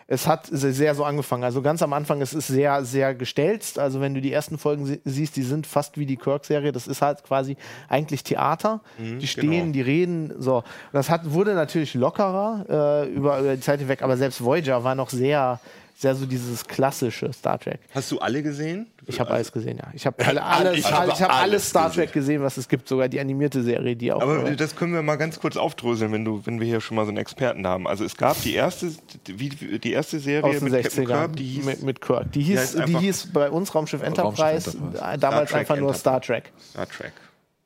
[0.09, 1.44] es hat se- sehr so angefangen.
[1.44, 3.78] Also ganz am Anfang, es ist sehr, sehr gestelzt.
[3.78, 6.72] Also wenn du die ersten Folgen sie- siehst, die sind fast wie die Kirk-Serie.
[6.72, 7.57] Das ist halt quasi
[7.88, 8.82] eigentlich Theater.
[8.98, 9.72] die stehen, genau.
[9.72, 10.34] die reden.
[10.38, 10.64] So.
[10.92, 14.94] Das hat, wurde natürlich lockerer äh, über, über die Zeit hinweg, aber selbst Voyager war
[14.94, 15.61] noch sehr,
[15.95, 17.80] sehr so dieses klassische Star Trek.
[17.95, 18.88] Hast du alle gesehen?
[19.07, 19.88] Ich habe alles gesehen, ja.
[19.95, 22.68] Ich habe alle, alles, Ich ich habe habe alles alles Star Trek gesehen, was es
[22.68, 24.20] gibt, sogar die animierte Serie, die auch.
[24.20, 26.97] Aber äh, das können wir mal ganz kurz aufdröseln, wenn du, wenn wir hier schon
[26.97, 27.86] mal so einen Experten haben.
[27.86, 28.93] Also es gab die erste,
[29.26, 32.32] wie, die erste Serie aus den mit Captain 60ern Kirk, die hieß mit, mit Kirk.
[32.32, 35.14] Die hieß, die hieß bei uns Raumschiff Enterprise, Enterprise.
[35.14, 36.01] äh, damals einfach nur Enterprise.
[36.01, 36.53] Star Trek.
[36.70, 37.12] Star Trek.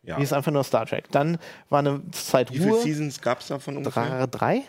[0.03, 0.14] Ja.
[0.16, 1.11] Die hieß einfach nur Star Trek.
[1.11, 2.83] Dann war eine Zeit Wie viele Ruhe.
[2.83, 4.27] Seasons gab es davon ungefähr?
[4.27, 4.62] Drei, drei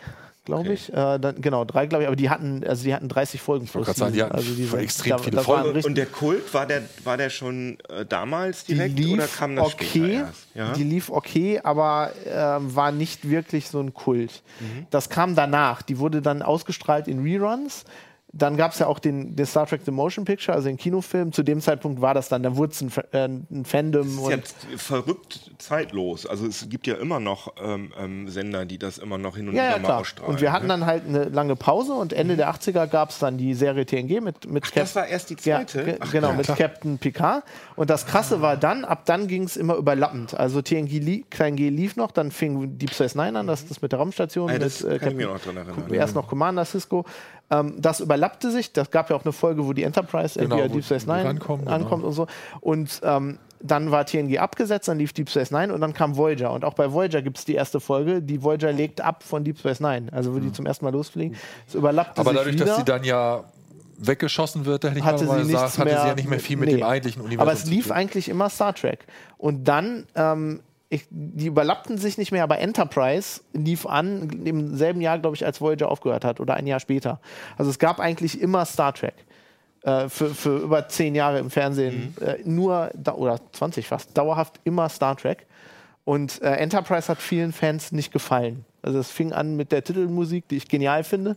[0.48, 0.72] glaube Okay.
[0.72, 0.92] ich.
[0.92, 2.08] Äh, dann, genau, drei, glaube ich.
[2.08, 4.30] Aber die hatten, also die hatten 30 Folgen wollte gerade sagen, die Season.
[4.30, 5.84] hatten Also die sind- extrem viele das waren Folgen.
[5.86, 9.54] Und der Kult, war der, war der schon äh, damals die direkt lief oder kam
[9.56, 10.46] das okay, später erst?
[10.54, 10.72] Ja?
[10.72, 14.42] die lief okay, aber ähm, war nicht wirklich so ein Kult.
[14.58, 14.86] Mhm.
[14.90, 15.82] Das kam danach.
[15.82, 17.84] Die wurde dann ausgestrahlt in Reruns.
[18.32, 21.32] Dann gab es ja auch den, den Star Trek The Motion Picture, also den Kinofilm.
[21.32, 24.02] Zu dem Zeitpunkt war das dann, da wurde es ein, äh, ein Fandom.
[24.06, 26.26] Das ist und jetzt verrückt zeitlos.
[26.26, 29.54] Also es gibt ja immer noch ähm, ähm, Sender, die das immer noch hin und
[29.54, 30.00] Ja, wieder ja, mal klar.
[30.00, 30.34] ausstrahlen.
[30.34, 30.74] Und wir hatten ne?
[30.74, 34.20] dann halt eine lange Pause und Ende der 80er gab es dann die Serie TNG
[34.20, 35.82] mit, mit Ach, das war erst die zweite?
[35.88, 36.46] Ja, Ach, genau, ja, mit.
[36.48, 37.44] Captain Picard.
[37.76, 40.34] Und das Krasse war dann, ab dann ging es immer überlappend.
[40.34, 43.70] Also TNG li Klein G lief noch, dann fing Deep Space Nine an, das ist
[43.70, 44.50] das mit der Raumstation.
[44.50, 45.94] Ah, mit, das äh, kann ich mir Captain- noch dran erinnern.
[45.94, 47.06] Erst noch Commander Cisco.
[47.50, 48.72] Ähm, das überlappte sich.
[48.72, 51.70] Das gab ja auch eine Folge, wo die Enterprise Genau, wo Deep Space Nine genau.
[51.70, 52.26] ankommt und so.
[52.60, 56.52] Und ähm, dann war TNG abgesetzt, dann lief Deep Space Nine und dann kam Voyager.
[56.52, 59.58] Und auch bei Voyager gibt es die erste Folge, die Voyager legt ab von Deep
[59.58, 60.12] Space Nine.
[60.12, 61.36] Also wo die zum ersten Mal losfliegen.
[61.66, 62.66] Es überlappte Aber sich dadurch, wieder.
[62.66, 63.44] dass sie dann ja
[63.98, 66.68] weggeschossen wird, hätte ich hatte mal sie gesagt, hatte sie ja nicht mehr viel mit
[66.68, 66.76] nee.
[66.76, 69.06] dem eigentlichen Universum Aber es lief eigentlich immer Star Trek.
[69.38, 70.60] Und dann, ähm,
[70.90, 75.44] ich, die überlappten sich nicht mehr, aber Enterprise lief an im selben Jahr, glaube ich,
[75.44, 77.20] als Voyager aufgehört hat oder ein Jahr später.
[77.58, 79.14] Also es gab eigentlich immer Star Trek.
[79.82, 82.14] Äh, für, für über zehn Jahre im Fernsehen.
[82.18, 82.26] Mhm.
[82.26, 85.46] Äh, nur, oder 20 fast, dauerhaft immer Star Trek.
[86.04, 88.64] Und äh, Enterprise hat vielen Fans nicht gefallen.
[88.80, 91.34] Also es fing an mit der Titelmusik, die ich genial finde.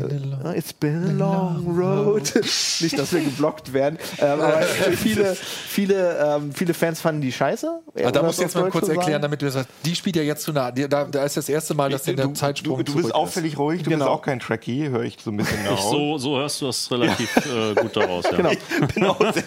[0.00, 2.34] Äh, It's been a long road.
[2.80, 3.98] Nicht, dass wir geblockt werden.
[4.18, 4.62] Ähm, aber
[4.96, 7.80] viele, viele, ähm, viele Fans fanden die scheiße.
[8.04, 8.98] Ah, da musst du jetzt mal kurz sagen.
[8.98, 9.68] erklären, damit du das sagst.
[9.84, 10.72] Die spielt ja jetzt zu nah.
[10.72, 13.82] Da, da ist das erste Mal, dass der du, Zeitsprung du, du bist auffällig ruhig,
[13.82, 14.06] du Genau.
[14.06, 15.90] bist auch kein Trekkie, höre ich so ein bisschen Ich, raus.
[15.90, 18.24] so, so hörst du das relativ äh, gut daraus.
[18.30, 18.36] Ja.
[18.36, 18.50] Genau.
[18.80, 19.44] Ich bin auch sehr,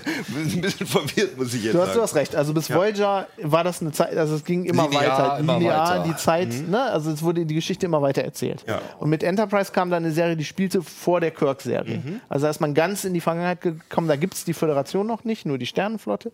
[0.55, 1.97] ein bisschen verwirrt, muss ich jetzt Du hast, sagen.
[1.97, 2.35] du hast recht.
[2.35, 5.39] Also bis Voyager war das eine Zeit, also es ging immer Linear, weiter.
[5.39, 6.03] immer Linear, weiter.
[6.07, 6.81] die Zeit, ne?
[6.83, 8.63] Also es wurde die Geschichte immer weiter erzählt.
[8.67, 8.81] Ja.
[8.99, 12.01] Und mit Enterprise kam dann eine Serie, die spielte vor der Kirk-Serie.
[12.29, 15.23] Also da ist man ganz in die Vergangenheit gekommen, da gibt es die Föderation noch
[15.23, 16.31] nicht, nur die Sternenflotte.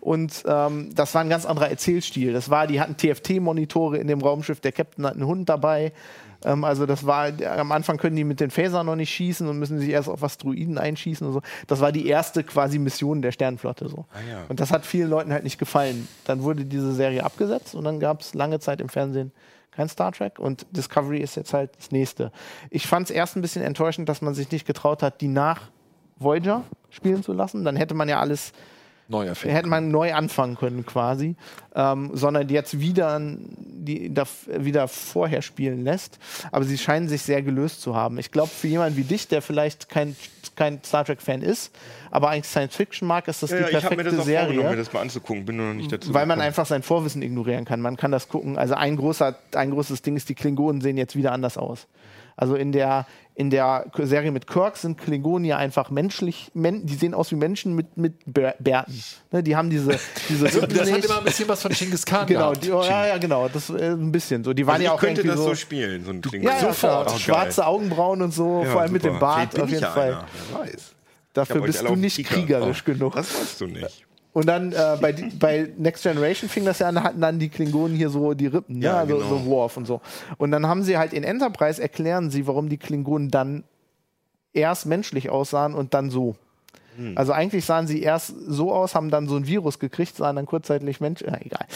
[0.00, 2.32] Und ähm, das war ein ganz anderer Erzählstil.
[2.32, 5.92] Das war, die hatten TFT-Monitore in dem Raumschiff, der Captain hat einen Hund dabei.
[6.44, 9.58] Ähm, also das war, am Anfang können die mit den Phasern noch nicht schießen und
[9.58, 11.42] müssen sich erst auf Asteroiden einschießen und so.
[11.66, 14.06] Das war die erste quasi Mission der Sternenflotte so.
[14.30, 14.44] ja.
[14.48, 16.08] Und das hat vielen Leuten halt nicht gefallen.
[16.24, 19.32] Dann wurde diese Serie abgesetzt und dann gab es lange Zeit im Fernsehen
[19.72, 22.30] kein Star Trek und Discovery ist jetzt halt das nächste.
[22.70, 25.70] Ich fand es erst ein bisschen enttäuschend, dass man sich nicht getraut hat, die nach
[26.18, 27.64] Voyager spielen zu lassen.
[27.64, 28.52] Dann hätte man ja alles
[29.12, 29.54] neu erfinden.
[29.54, 31.36] hätte man neu anfangen können quasi,
[31.76, 36.18] ähm, sondern die jetzt wieder, die, da, wieder vorher spielen lässt.
[36.50, 38.18] Aber sie scheinen sich sehr gelöst zu haben.
[38.18, 40.16] Ich glaube, für jemanden wie dich, der vielleicht kein,
[40.56, 41.70] kein Star Trek-Fan ist,
[42.10, 44.26] aber eigentlich Science Fiction mag, ist das ja, die ja, ich habe mir perfekte das
[44.26, 44.76] auch vorgenommen, mir Serie.
[44.76, 46.46] das mal anzugucken, bin nur noch nicht dazu Weil man gekommen.
[46.48, 47.80] einfach sein Vorwissen ignorieren kann.
[47.80, 48.58] Man kann das gucken.
[48.58, 51.86] Also ein, großer, ein großes Ding ist, die Klingonen sehen jetzt wieder anders aus.
[52.36, 56.94] Also in der, in der Serie mit Kirk sind Klingonen ja einfach menschlich, men, die
[56.94, 59.02] sehen aus wie Menschen mit, mit Bär- Bärten.
[59.30, 62.26] Ne, die haben diese, diese Das Rippen hat immer ein bisschen was von Genghis Khan
[62.26, 64.52] Genau, die, oh, ja, ja, genau, das äh, ein bisschen so.
[64.52, 66.42] Die waren also ja auch könnte das so, so, spielen, so ein Kling.
[66.42, 66.76] ja, ja, Sofort.
[66.78, 67.18] klar, Oh, geil.
[67.20, 69.14] schwarze Augenbrauen und so, Ja, vor allem mit super.
[69.14, 70.08] dem Bart auf ich jeden ja Fall.
[70.12, 70.26] Einer.
[70.52, 70.94] Wer weiß.
[71.32, 73.14] Dafür bist du nicht kriegerisch Oh, genug.
[73.14, 74.04] Das weißt du nicht.
[74.32, 77.96] Und dann äh, bei, bei Next Generation fing das ja an, hatten dann die Klingonen
[77.96, 78.86] hier so die Rippen, ne?
[78.86, 79.28] Ja, also genau.
[79.28, 80.00] so Worf und so.
[80.38, 83.64] Und dann haben sie halt in Enterprise erklären sie, warum die Klingonen dann
[84.54, 86.36] erst menschlich aussahen und dann so.
[86.96, 87.12] Hm.
[87.16, 90.46] Also eigentlich sahen sie erst so aus, haben dann so ein Virus gekriegt, sahen dann
[90.46, 91.66] kurzzeitig Mensch, äh, egal.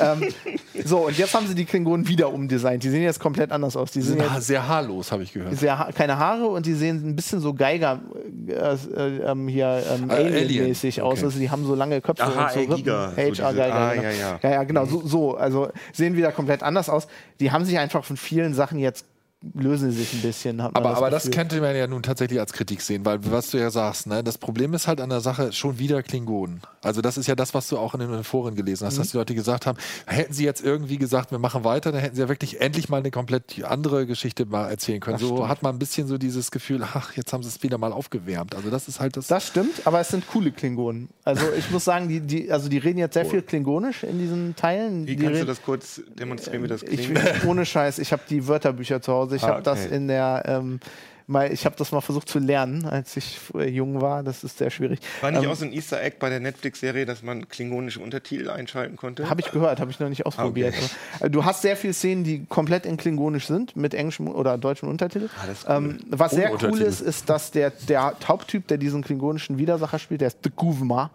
[0.00, 0.28] ähm,
[0.84, 2.82] so, und jetzt haben sie die Klingonen wieder umdesignt.
[2.84, 3.90] Die sehen jetzt komplett anders aus.
[3.92, 5.56] Die sind jetzt sehr haarlos, habe ich gehört.
[5.56, 8.00] sehr, ha- keine Haare und die sehen ein bisschen so Geiger
[8.48, 10.34] äh, äh, ähm, hier ähm, Äh, Alien.
[10.36, 11.18] Alien-mäßig aus.
[11.18, 11.24] Okay.
[11.26, 12.92] Also die haben so lange Köpfe Aha, und so Rippen.
[13.16, 13.74] HR Geiger.
[13.74, 14.02] ah, genau.
[14.04, 14.38] ja, ja.
[14.42, 14.84] ja, ja, genau.
[14.86, 17.06] So, so, also sehen wieder komplett anders aus.
[17.40, 19.06] Die haben sich einfach von vielen Sachen jetzt
[19.54, 20.62] lösen sie sich ein bisschen.
[20.62, 23.50] Hat man Aber, aber das könnte man ja nun tatsächlich als Kritik sehen, weil was
[23.50, 26.60] du ja sagst, ne, das Problem ist halt an der Sache schon wieder Klingonen.
[26.82, 29.16] Also das ist ja das, was du auch in den Foren gelesen hast, dass die
[29.16, 32.28] Leute gesagt haben, hätten sie jetzt irgendwie gesagt, wir machen weiter, dann hätten sie ja
[32.28, 35.18] wirklich endlich mal eine komplett andere Geschichte mal erzählen können.
[35.18, 37.92] so hat man ein bisschen so dieses Gefühl, ach, jetzt haben sie es wieder mal
[37.92, 38.54] aufgewärmt.
[38.54, 39.26] Also das ist halt das.
[39.26, 41.08] Das stimmt, aber es sind coole Klingonen.
[41.24, 44.54] Also ich muss sagen, die, die, also die reden jetzt sehr viel Klingonisch in diesen
[44.56, 45.06] Teilen.
[45.06, 47.44] Wie die kannst du das kurz demonstrieren, wie das Ich, klingt?
[47.46, 49.35] ohne Scheiß, ich habe die Wörterbücher zu Hause.
[49.36, 49.94] Ich Ah, habe das okay.
[49.96, 50.80] in der, ähm,
[51.28, 54.22] mal, ich habe das mal versucht zu lernen, als ich äh, jung war.
[54.22, 55.00] Das ist sehr schwierig.
[55.20, 58.48] War nicht Ähm, auch so ein Easter Egg bei der Netflix-Serie, dass man klingonische Untertitel
[58.48, 59.28] einschalten konnte?
[59.28, 60.74] Habe ich gehört, habe ich noch nicht ausprobiert.
[60.76, 60.86] Okay.
[61.26, 64.88] Äh, Du hast sehr viele Szenen, die komplett in Klingonisch sind, mit englischem oder deutschem
[64.88, 65.28] Untertitel.
[65.42, 65.74] Ah, das ist cool.
[65.76, 66.82] ähm, was Ohne sehr cool Untertitel.
[66.84, 71.10] ist, ist, dass der, der Haupttyp, der diesen klingonischen Widersacher spielt, der ist De Guvma.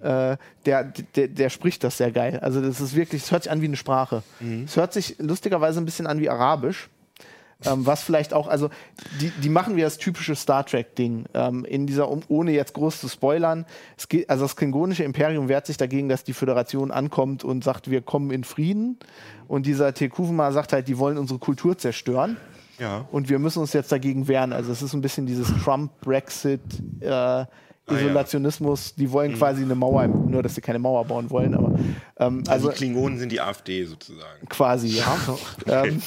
[0.00, 0.84] Äh, der,
[1.16, 2.38] der, der spricht das sehr geil.
[2.40, 4.22] Also das ist wirklich, es hört sich an wie eine Sprache.
[4.38, 4.62] Mhm.
[4.66, 6.88] Es hört sich lustigerweise ein bisschen an wie Arabisch.
[7.64, 8.70] Ähm, was vielleicht auch, also
[9.20, 11.24] die, die machen wir das typische Star Trek-Ding.
[11.34, 15.48] Ähm, in dieser, um, ohne jetzt groß zu spoilern, es geht, also das klingonische Imperium
[15.48, 18.96] wehrt sich dagegen, dass die Föderation ankommt und sagt, wir kommen in Frieden.
[19.48, 22.36] Und dieser Tekuvma sagt halt, die wollen unsere Kultur zerstören.
[22.78, 23.08] Ja.
[23.10, 24.52] Und wir müssen uns jetzt dagegen wehren.
[24.52, 26.60] Also es ist ein bisschen dieses Trump, Brexit,
[27.00, 27.44] äh.
[27.90, 28.94] Isolationismus.
[28.94, 31.54] Die wollen quasi eine Mauer, nur dass sie keine Mauer bauen wollen.
[31.54, 31.72] Aber
[32.18, 34.46] ähm, Also also die Klingonen sind die AfD sozusagen.
[34.48, 35.16] quasi, ja.
[35.66, 36.02] ähm,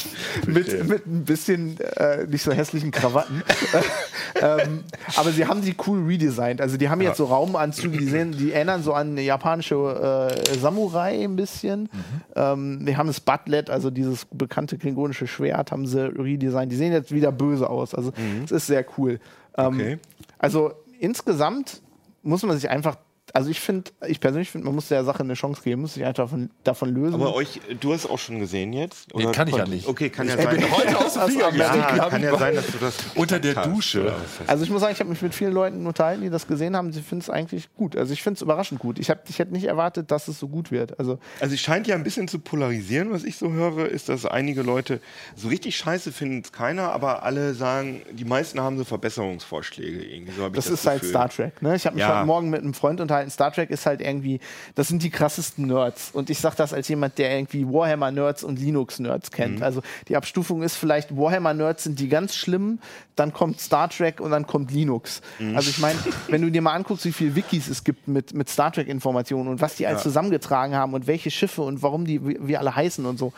[0.47, 3.41] mit, mit ein bisschen äh, nicht so hässlichen Krawatten.
[4.41, 4.83] ähm,
[5.15, 6.61] aber sie haben sie cool redesigned.
[6.61, 11.23] Also die haben jetzt so Raumanzüge, die sehen, die erinnern so an japanische äh, Samurai
[11.23, 11.89] ein bisschen.
[12.35, 16.71] Ähm, die haben das Butlet, also dieses bekannte klingonische Schwert, haben sie redesigned.
[16.71, 17.95] Die sehen jetzt wieder böse aus.
[17.95, 18.11] Also
[18.45, 19.19] es ist sehr cool.
[19.57, 19.97] Ähm, Okay.
[20.37, 21.81] Also insgesamt
[22.21, 22.97] muss man sich einfach
[23.33, 26.03] also ich finde, ich persönlich finde, man muss der Sache eine Chance geben, muss sich
[26.05, 27.15] einfach davon, davon lösen.
[27.15, 29.13] Aber euch, du hast es auch schon gesehen jetzt?
[29.15, 29.87] Nee, kann ich ja nicht.
[29.87, 30.57] Okay, kann ja Ich sein.
[30.57, 33.67] bin heute aus dem Finger ja, kann ja sein, dass du das Unter der hast,
[33.67, 34.01] Dusche.
[34.03, 34.15] oder?
[34.47, 36.91] Also ich muss sagen, ich habe mich mit vielen Leuten unterhalten, die das gesehen haben.
[36.91, 37.95] Sie finden es eigentlich gut.
[37.95, 38.99] Also ich finde es überraschend gut.
[38.99, 40.99] Ich, hab, ich hätte nicht erwartet, dass es so gut wird.
[40.99, 44.25] Also Also es scheint ja ein bisschen zu polarisieren, was ich so höre, ist, dass
[44.25, 44.99] einige Leute
[45.35, 50.33] so richtig scheiße finden es keiner, aber alle sagen, die meisten haben so Verbesserungsvorschläge irgendwie.
[50.33, 51.09] So hab ich das, ist halt Gefühl.
[51.09, 51.61] Star Trek.
[51.61, 51.75] Ne?
[51.75, 52.17] Ich habe mich Ja.
[52.17, 53.20] heute Morgen mit einem Freund unterhalten.
[53.29, 54.39] Star Trek ist halt irgendwie,
[54.75, 56.11] das sind die krassesten Nerds.
[56.11, 59.57] Und ich sage das als jemand, der irgendwie Warhammer-Nerds und Linux-Nerds kennt.
[59.57, 59.63] Mhm.
[59.63, 62.79] Also die Abstufung ist vielleicht, Warhammer-Nerds sind die ganz schlimmen,
[63.15, 65.21] dann kommt Star Trek und dann kommt Linux.
[65.39, 65.55] Mhm.
[65.55, 68.49] Also ich meine, wenn du dir mal anguckst, wie viele Wikis es gibt mit, mit
[68.49, 72.37] Star Trek-Informationen und was die alles zusammengetragen haben und welche Schiffe und warum die wie,
[72.41, 73.33] wie alle heißen und so.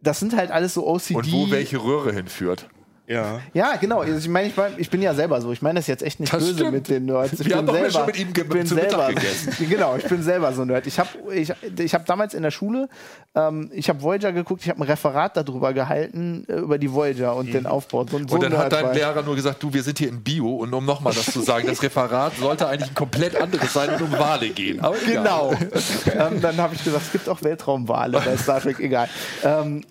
[0.00, 1.14] Das sind halt alles so OCD.
[1.14, 2.68] Und wo welche Röhre hinführt.
[3.06, 3.40] Ja.
[3.52, 4.00] Ja, genau.
[4.00, 5.52] Also ich meine, ich, mein, ich bin ja selber so.
[5.52, 6.72] Ich meine das jetzt echt nicht Das böse stimmt.
[6.72, 7.34] mit den Nerds.
[7.34, 9.54] Ich Wir bin haben selber, schon mit ihm ge- ich bin selber, gegessen.
[9.68, 10.86] Genau, ich bin selber so ein Nerd.
[10.86, 12.88] Ich habe ich, ich hab damals in der Schule,
[13.34, 17.36] ähm, ich habe Voyager geguckt, ich habe ein Referat darüber gehalten, äh, über die Voyager
[17.36, 18.06] und den Aufbau.
[18.06, 18.30] So, so Mhm.
[18.30, 18.94] Und dann ein hat dein war.
[18.94, 20.48] Lehrer nur gesagt, du, wir sind hier in Bio.
[20.56, 24.00] Und um nochmal das zu sagen, das Referat sollte eigentlich ein komplett anderes sein und
[24.00, 24.80] um Wale gehen.
[24.80, 24.96] Aber.
[25.04, 25.52] Genau.
[26.18, 29.10] ähm, dann habe ich gesagt, es gibt auch Weltraumwale bei Star Trek, egal.
[29.42, 29.84] Ähm,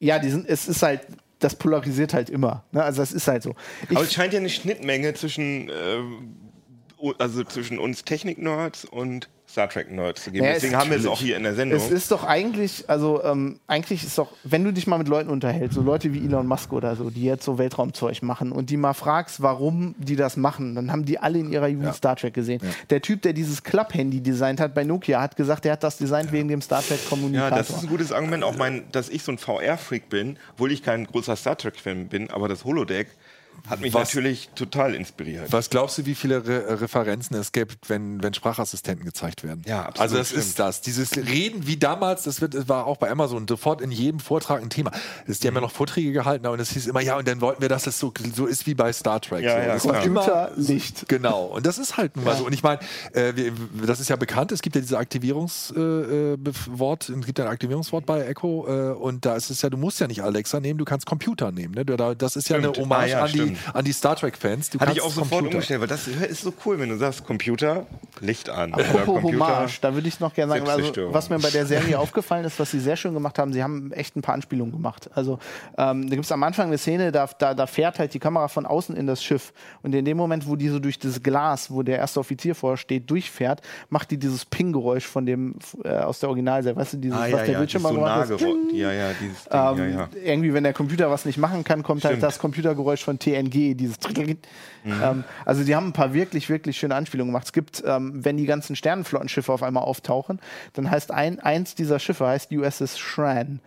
[0.00, 1.02] ja, die sind, es ist halt,
[1.38, 2.64] das polarisiert halt immer.
[2.72, 2.82] Ne?
[2.82, 3.54] Also das ist halt so.
[3.88, 5.70] Ich, Aber es scheint ja eine Schnittmenge zwischen,
[7.00, 10.44] u- also zwischen uns Technik-Nerds und Star Trek-Nerds zu geben.
[10.44, 11.78] Ja, es- Deswegen haben wir es auch hier in der Sendung.
[11.78, 15.30] Es ist doch eigentlich, also ähm, eigentlich ist doch, wenn du dich mal mit Leuten
[15.30, 18.76] unterhältst, so Leute wie Elon Musk oder so, die jetzt so Weltraumzeug machen und die
[18.76, 22.34] mal fragst, warum die das machen, dann haben die alle in ihrer Jugend Star Trek
[22.34, 22.60] gesehen.
[22.90, 26.30] Der Typ, der dieses Club-Handy designt hat bei Nokia, hat gesagt, er hat das designt
[26.30, 27.56] wegen dem Star ja, Trek-Kommunikator.
[27.58, 28.44] das ist ein gutes Argument.
[28.44, 32.30] Auch mein, dass ich so ein VR-Freak bin, obwohl ich kein großer Star Trek-Fan bin,
[32.30, 33.08] aber das Holodeck
[33.68, 35.50] hat mich Was- natürlich total inspiriert.
[35.52, 39.62] Was glaubst du, wie viele Re Referenzen es gibt, wenn, wenn Sprachassistenten gezeigt werden?
[39.66, 40.42] Ja, absolut, Also das stimmt.
[40.44, 40.80] ist das.
[40.80, 44.62] Dieses Reden wie damals, das wird, das war auch bei Amazon sofort in jedem Vortrag
[44.62, 44.90] ein Thema.
[45.26, 47.60] Das, die haben ja noch Vorträge gehalten und es hieß immer, ja, und dann wollten
[47.62, 49.42] wir, dass es so, so ist wie bei Star Trek.
[49.44, 49.58] Ja, so.
[49.58, 49.94] ja, das klar.
[49.96, 51.08] war immer Licht.
[51.08, 52.44] Genau, und das ist halt nun mal so.
[52.46, 52.80] Und ich meine,
[53.12, 53.32] äh,
[53.86, 55.76] das ist ja bekannt, es gibt ja dieses Aktivierungswort,
[56.08, 59.70] äh, Wort, es gibt ja ein Aktivierungswort bei Echo äh, und da ist es ja,
[59.70, 61.74] du musst ja nicht Alexa nehmen, du kannst Computer nehmen.
[61.74, 61.84] Ne?
[61.84, 62.76] Das ist ja Stimmt.
[62.76, 63.74] eine Hommage Ah, ja, an, die, stimmt.
[63.76, 64.70] an die Star Trek-Fans.
[64.70, 65.54] Du Hatte ich kannst auch sofort Computer.
[65.56, 67.86] umgestellt, weil das ist so cool, wenn du sagst Computer,
[68.20, 68.74] Licht an.
[68.74, 69.46] Oder Apropos Computer.
[69.58, 72.58] Hommage, da würde ich noch gerne sagen, also, was mir bei der Serie aufgefallen ist,
[72.58, 75.08] was sie sehr schön gemacht haben, sie haben echt ein paar Anspielungen gemacht.
[75.14, 75.38] Also
[75.76, 78.48] ähm, da gibt es am Anfang eine Szene, da, da, da fährt halt die Kamera
[78.48, 81.70] von außen in das Schiff und in dem Moment, wo die so durch das Glas,
[81.70, 86.28] wo der erste Offizier vorsteht, durchfährt, macht die dieses Ping-Geräusch von dem äh, aus der
[86.28, 88.24] Originalserie, weißt du, dieses, Ah, was ja, der ja, die Bildschirm ist so mal nah
[88.24, 88.74] geworden.
[88.74, 90.08] Ja, ja, dieses Ding, ja, Ähm, ja.
[90.24, 92.22] Irgendwie, wenn der Computer was nicht machen kann, kommt halt Stimmt.
[92.24, 93.98] das Computergeräusch von TNG, dieses.
[94.84, 97.46] Ähm, also die haben ein paar wirklich, wirklich schöne Anspielungen gemacht.
[97.46, 100.40] Es gibt, ähm, wenn die ganzen Sternenflottenschiffe auf einmal auftauchen,
[100.72, 103.60] dann heißt ein, eins dieser Schiffe heißt USS Shran.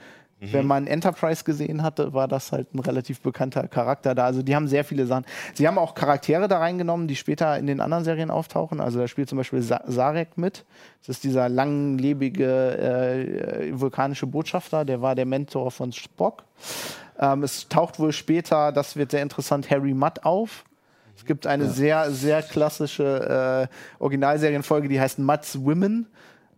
[0.44, 4.26] Wenn man Enterprise gesehen hatte, war das halt ein relativ bekannter Charakter da.
[4.26, 5.24] Also die haben sehr viele Sachen.
[5.54, 8.82] Sie haben auch Charaktere da reingenommen, die später in den anderen Serien auftauchen.
[8.82, 10.66] Also da spielt zum Beispiel Sa Sarek mit.
[11.02, 16.44] Das ist dieser langlebige äh, vulkanische Botschafter, der war der Mentor von Spock.
[17.20, 20.66] Ähm, es taucht wohl später, das wird sehr interessant, Harry Mudd auf.
[21.18, 26.08] Es gibt eine sehr, sehr klassische äh, Originalserienfolge, die heißt Mudds Women.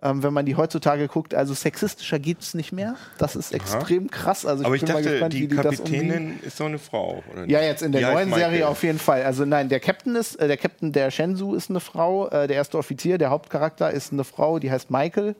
[0.01, 2.95] Ähm, wenn man die heutzutage guckt, also sexistischer geht es nicht mehr.
[3.18, 4.45] Das ist extrem krass.
[4.45, 5.47] Also Aber ich mal dachte, gespannt, die.
[5.47, 7.24] Kapitänin ist so eine Frau.
[7.32, 7.68] Oder Ja, nicht?
[7.70, 8.64] jetzt in der Die neuen Serie Michael.
[8.64, 9.24] auf jeden Fall.
[9.24, 12.58] Also nein, der Captain ist, äh, der Captain der Shenzhou ist eine Frau, äh, der
[12.58, 15.36] erste Offizier, der Hauptcharakter ist eine Frau, die heißt Michael.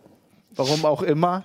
[0.56, 1.44] Warum auch immer.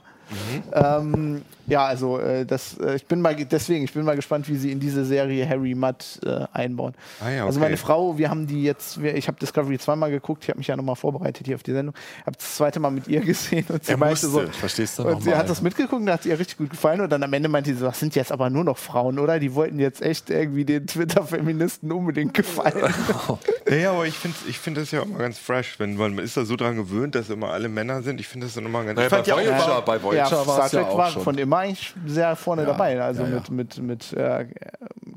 [0.73, 4.49] Ähm, ja, also äh, das, äh, ich bin mal ge- deswegen, ich bin mal gespannt,
[4.49, 6.95] wie sie in diese Serie Harry Mudd äh, einbauen.
[7.21, 7.67] Ah ja, Also okay.
[7.69, 10.67] meine Frau, wir haben die jetzt, wir, ich habe Discovery zweimal geguckt, ich habe mich
[10.67, 11.95] ja nochmal vorbereitet hier auf die Sendung,
[12.27, 15.03] habe das zweite Mal mit ihr gesehen und sie Er meinte so, musste, verstehst du,
[15.05, 17.49] und sie hat das mitgeguckt, und hat ihr richtig gut gefallen und dann am Ende
[17.49, 19.39] meinte sie so, das sind jetzt aber nur noch Frauen, oder?
[19.39, 22.93] Die wollten jetzt echt irgendwie den Twitter-Feministen unbedingt gefallen.
[23.69, 26.25] Ja, ja, aber ich finde ich find das ja immer ganz fresh, wenn man, man
[26.25, 28.19] ist da so dran gewöhnt, dass immer alle Männer sind.
[28.19, 28.97] Ich finde das dann immer ganz.
[28.97, 31.11] Naja, ich fand bei ja auch Voyager- immer- bei Voyager ja, war es ja auch
[31.11, 31.23] schon.
[31.23, 33.35] von immer eigentlich sehr vorne dabei, also ja, ja.
[33.37, 34.47] mit, mit, mit äh,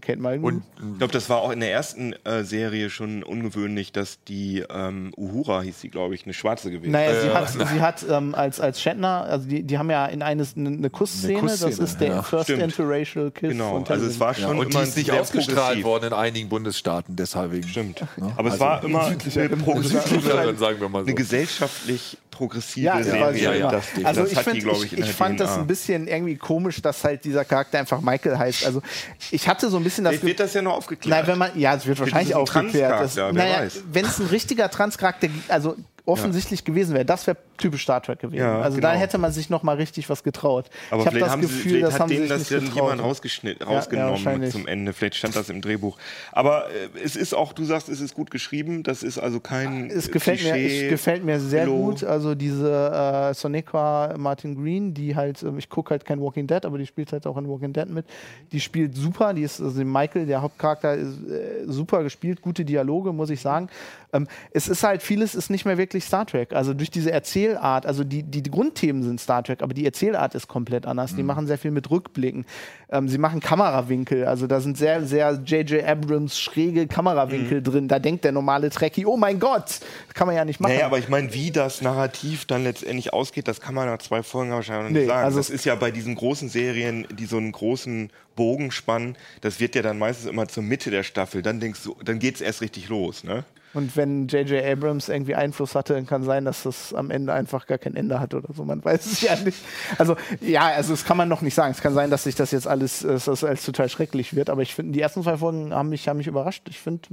[0.01, 0.47] Kate Mulgrew.
[0.47, 4.63] Und Ich glaube, das war auch in der ersten äh, Serie schon ungewöhnlich, dass die
[4.69, 6.91] ähm, Uhura hieß sie, glaube ich, eine Schwarze gewesen.
[6.91, 10.21] Naja, sie hat, sie hat ähm, als, als Shatner, also die, die haben ja in
[10.21, 12.23] eines eine, eine Kussszene, Eine das Kussszene, ist der ja.
[12.23, 12.63] First Stimmt.
[12.63, 16.05] Interracial Kiss genau, von also es war Ja, schon und die ist nicht ausgestrahlt worden
[16.07, 17.51] in einigen Bundesstaaten, deshalb.
[17.65, 18.01] Stimmt.
[18.17, 18.31] Ne?
[18.37, 19.17] Aber es Also- war immer eine,
[19.57, 21.07] progressive, Südlicherin, sagen wir mal so.
[21.07, 23.43] eine gesellschaftlich progressive Ja, das Serie.
[23.43, 23.71] schon immer.
[23.71, 25.61] Das, also das ich, find, die, ich, ich, ich fand das DNA.
[25.61, 28.65] ein bisschen irgendwie komisch, dass halt dieser Charakter einfach Michael heißt.
[28.65, 28.81] Also
[29.29, 31.19] ich hatte so ein bisschen das Vielleicht wird das ja noch aufgeklärt.
[31.19, 32.99] Nein, wenn man, ja, es wird wahrscheinlich aufgeklärt.
[32.99, 35.75] Das, naja, wenn es ein richtiger Transcharakter, also
[36.11, 38.39] offensichtlich gewesen wäre, das wäre typisch Star Trek gewesen.
[38.41, 39.01] Ja, also da genau.
[39.01, 40.69] hätte man sich noch mal richtig was getraut.
[40.89, 43.01] Aber ich habe das Gefühl, sie, das hat haben sie denen sich das dann jemand
[43.01, 44.51] rausgeschnitten, ja, rausgenommen wahrscheinlich.
[44.51, 44.93] zum Ende.
[44.93, 45.97] Vielleicht stand das im Drehbuch.
[46.31, 48.83] Aber äh, es ist auch, du sagst, es ist gut geschrieben.
[48.83, 51.77] Das ist also kein Es gefällt mir, es gefällt mir sehr Pillow.
[51.77, 52.03] gut.
[52.03, 56.65] Also diese äh, Sonequa Martin Green, die halt, ähm, ich gucke halt kein Walking Dead,
[56.65, 58.05] aber die spielt halt auch in Walking Dead mit.
[58.51, 59.33] Die spielt super.
[59.33, 63.69] Die ist, also Michael, der Hauptcharakter, ist äh, super gespielt, gute Dialoge, muss ich sagen.
[64.13, 66.53] Ähm, es ist halt, vieles ist nicht mehr wirklich Star Trek.
[66.53, 70.35] Also durch diese Erzählart, also die, die, die Grundthemen sind Star Trek, aber die Erzählart
[70.35, 71.15] ist komplett anders.
[71.15, 72.45] Die machen sehr viel mit Rückblicken.
[72.89, 74.25] Ähm, sie machen Kamerawinkel.
[74.25, 75.83] Also da sind sehr, sehr J.J.
[75.83, 77.87] Abrams schräge Kamerawinkel drin.
[77.87, 80.73] Da denkt der normale Trekkie, oh mein Gott, das kann man ja nicht machen.
[80.73, 84.23] Naja, aber ich meine, wie das Narrativ dann letztendlich ausgeht, das kann man nach zwei
[84.23, 85.25] Folgen wahrscheinlich noch nicht sagen.
[85.25, 89.59] also das ist ja bei diesen großen Serien, die so einen großen Bogen spannen, das
[89.59, 91.41] wird ja dann meistens immer zur Mitte der Staffel.
[91.41, 93.43] Dann denkst du, dann geht's erst richtig los, ne?
[93.73, 94.63] Und wenn J.J.
[94.65, 98.19] Abrams irgendwie Einfluss hatte, dann kann sein, dass das am Ende einfach gar kein Ende
[98.19, 98.65] hat oder so.
[98.65, 99.59] Man weiß es ja nicht.
[99.97, 101.71] Also, ja, also das kann man noch nicht sagen.
[101.71, 104.49] Es kann sein, dass sich das jetzt alles, dass das alles total schrecklich wird.
[104.49, 106.63] Aber ich finde, die ersten zwei Folgen haben mich, haben mich überrascht.
[106.69, 107.07] Ich finde,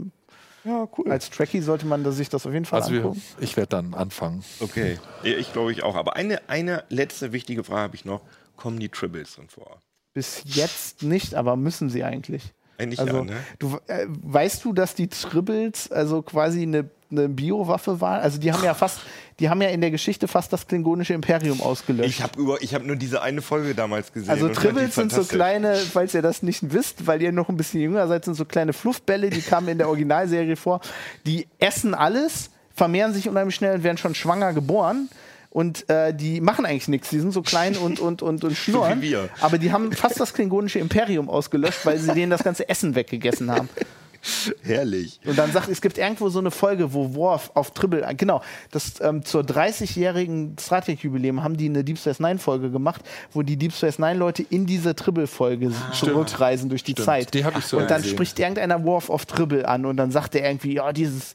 [0.64, 1.11] Ja, cool.
[1.12, 3.22] als Trekkie sollte man sich das auf jeden Fall Also wir, angucken.
[3.40, 4.42] ich werde dann anfangen.
[4.59, 5.94] Okay, ich glaube ich auch.
[5.94, 8.20] Aber eine, eine letzte wichtige Frage habe ich noch.
[8.56, 9.78] Kommen die Tribbles drin vor?
[10.14, 12.52] Bis jetzt nicht, aber müssen sie eigentlich.
[12.79, 13.37] Eigentlich Also, ja, ne?
[13.59, 18.20] du, äh, weißt du, dass die Tribbles also quasi eine, eine Biowaffe waren?
[18.20, 19.01] Also die haben ja fast,
[19.41, 22.09] die haben ja in der Geschichte fast das klingonische Imperium ausgelöscht.
[22.09, 24.31] Ich habe über, ich habe nur diese eine Folge damals gesehen.
[24.31, 27.81] Also Tribbles sind so kleine, falls ihr das nicht wisst, weil ihr noch ein bisschen
[27.81, 30.81] jünger seid, sind so kleine Fluffbälle, die kamen in der Originalserie vor.
[31.26, 35.09] Die essen alles, vermehren sich unheimlich schnell und werden schon schwanger geboren.
[35.51, 37.11] Und äh, die machen eigentlich nichts.
[37.11, 39.01] Die sind so klein und, und, und, und schnurren.
[39.01, 39.28] wir.
[39.40, 43.51] Aber die haben fast das klingonische Imperium ausgelöscht, weil sie denen das ganze Essen weggegessen
[43.51, 43.68] haben.
[44.62, 45.20] Herrlich.
[45.24, 49.01] Und dann sagt, es gibt irgendwo so eine Folge, wo Worf auf Tribble, genau, das
[49.01, 53.01] ähm, zur 30-jährigen Star Trek Jubiläum haben die eine Deep Space Nine Folge gemacht,
[53.32, 57.07] wo die Deep Space Nine Leute in diese Tribble Folge zurückreisen durch die Stimmt.
[57.07, 57.34] Zeit.
[57.34, 58.16] Die hab ich so und dann gesehen.
[58.16, 61.34] spricht irgendeiner Worf auf Tribble an und dann sagt er irgendwie, ja, dieses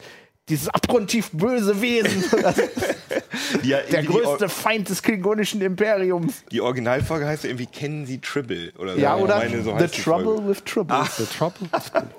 [0.49, 2.23] dieses abgrundtief böse Wesen,
[3.63, 6.43] ja, der größte Feind des klingonischen Imperiums.
[6.51, 8.99] die Originalfolge heißt ja irgendwie Kennen Sie Tribble oder so.
[8.99, 10.97] Ja, oder meine, so The Trouble with Trouble.
[11.17, 11.69] The Trouble.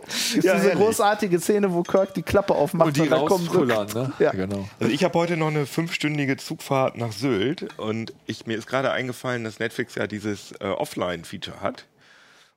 [0.08, 0.72] ist ja, diese herrlich.
[0.74, 4.12] großartige Szene, wo Kirk die Klappe aufmacht Und die dann kommen so- ne?
[4.18, 4.30] Ja.
[4.32, 4.66] genau.
[4.80, 8.90] Also ich habe heute noch eine fünfstündige Zugfahrt nach Sylt und ich, mir ist gerade
[8.90, 11.84] eingefallen, dass Netflix ja dieses äh, Offline-Feature hat.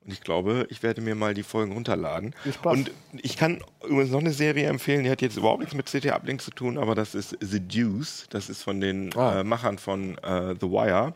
[0.08, 2.34] Und ich glaube, ich werde mir mal die Folgen runterladen.
[2.42, 2.74] Viel Spaß.
[2.78, 2.92] Und
[3.22, 6.42] ich kann übrigens noch eine Serie empfehlen, die hat jetzt überhaupt nichts mit CT Uplink
[6.42, 8.26] zu tun, aber das ist The Deuce.
[8.30, 9.42] Das ist von den Ah.
[9.42, 11.14] äh, Machern von äh, The Wire.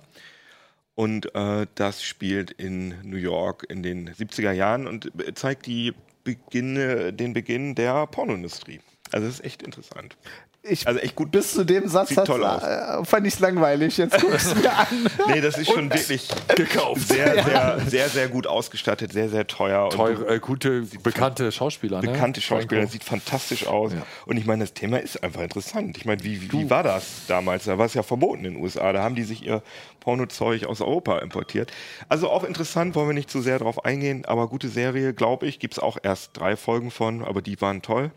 [0.94, 5.94] Und äh, das spielt in New York in den 70er Jahren und äh, zeigt die
[6.26, 8.82] Beginne, den Beginn der Pornoindustrie.
[9.12, 10.18] Also das ist echt interessant.
[10.64, 11.32] Ich Also echt gut.
[11.32, 12.62] bis zu dem Satz Sieht toll aus.
[12.62, 13.98] äh, fand ich langweilig.
[13.98, 14.88] Jetzt guckst du mir an.
[15.28, 17.08] Nee, das ist schon wirklich Gekauft.
[17.08, 19.86] sehr, sehr, sehr, sehr gut ausgestattet, sehr, sehr teuer.
[19.86, 22.02] und Teure, äh, gute, bekannte Schauspieler.
[22.04, 22.12] Ne?
[22.12, 23.94] bekannte Schauspieler, sieht fantastisch aus.
[23.94, 24.04] Ja.
[24.28, 25.98] Und ich meine, das Thema ist einfach interessant.
[25.98, 27.64] Ich meine, wie, wie, wie war das damals?
[27.66, 28.94] Da war es ja verboten in den USA.
[28.94, 29.64] Da haben die sich ihr
[30.00, 31.72] Pornozeug aus Europa importiert.
[32.08, 35.58] Also auch interessant, wollen wir nicht zu sehr drauf eingehen, aber gute Serie, glaube ich.
[35.58, 38.12] Gibt es auch erst drei Folgen von, aber die waren toll.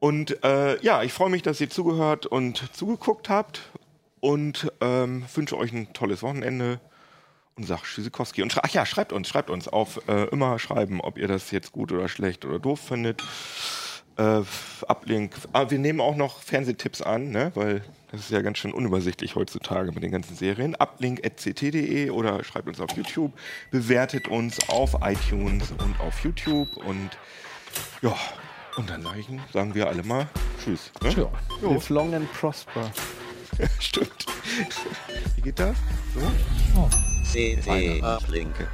[0.00, 3.70] Und äh, ja, ich freue mich, dass ihr zugehört und zugeguckt habt
[4.20, 6.80] und ähm, wünsche euch ein tolles Wochenende
[7.56, 8.42] und sag Tschüssikowski.
[8.42, 11.72] Und ach ja, schreibt uns, schreibt uns auf äh, immer schreiben, ob ihr das jetzt
[11.72, 13.22] gut oder schlecht oder doof findet.
[14.16, 14.42] Äh,
[14.88, 15.34] Ablink.
[15.52, 17.52] Ah, wir nehmen auch noch Fernsehtipps an, ne?
[17.54, 20.74] weil das ist ja ganz schön unübersichtlich heutzutage mit den ganzen Serien.
[20.74, 23.32] Ablink.ct.de oder schreibt uns auf YouTube,
[23.70, 27.10] bewertet uns auf iTunes und auf YouTube und
[28.02, 28.16] ja,
[28.76, 30.28] und dann sag ich, sagen wir alle mal
[30.62, 30.90] Tschüss.
[31.02, 31.10] Ne?
[31.10, 31.30] Tja.
[31.62, 32.90] Live long and prosper.
[33.78, 34.26] Stimmt.
[35.36, 35.76] Wie geht das?
[36.14, 36.88] So?
[37.32, 38.54] CT Uplink.
[38.54, 38.66] Okay.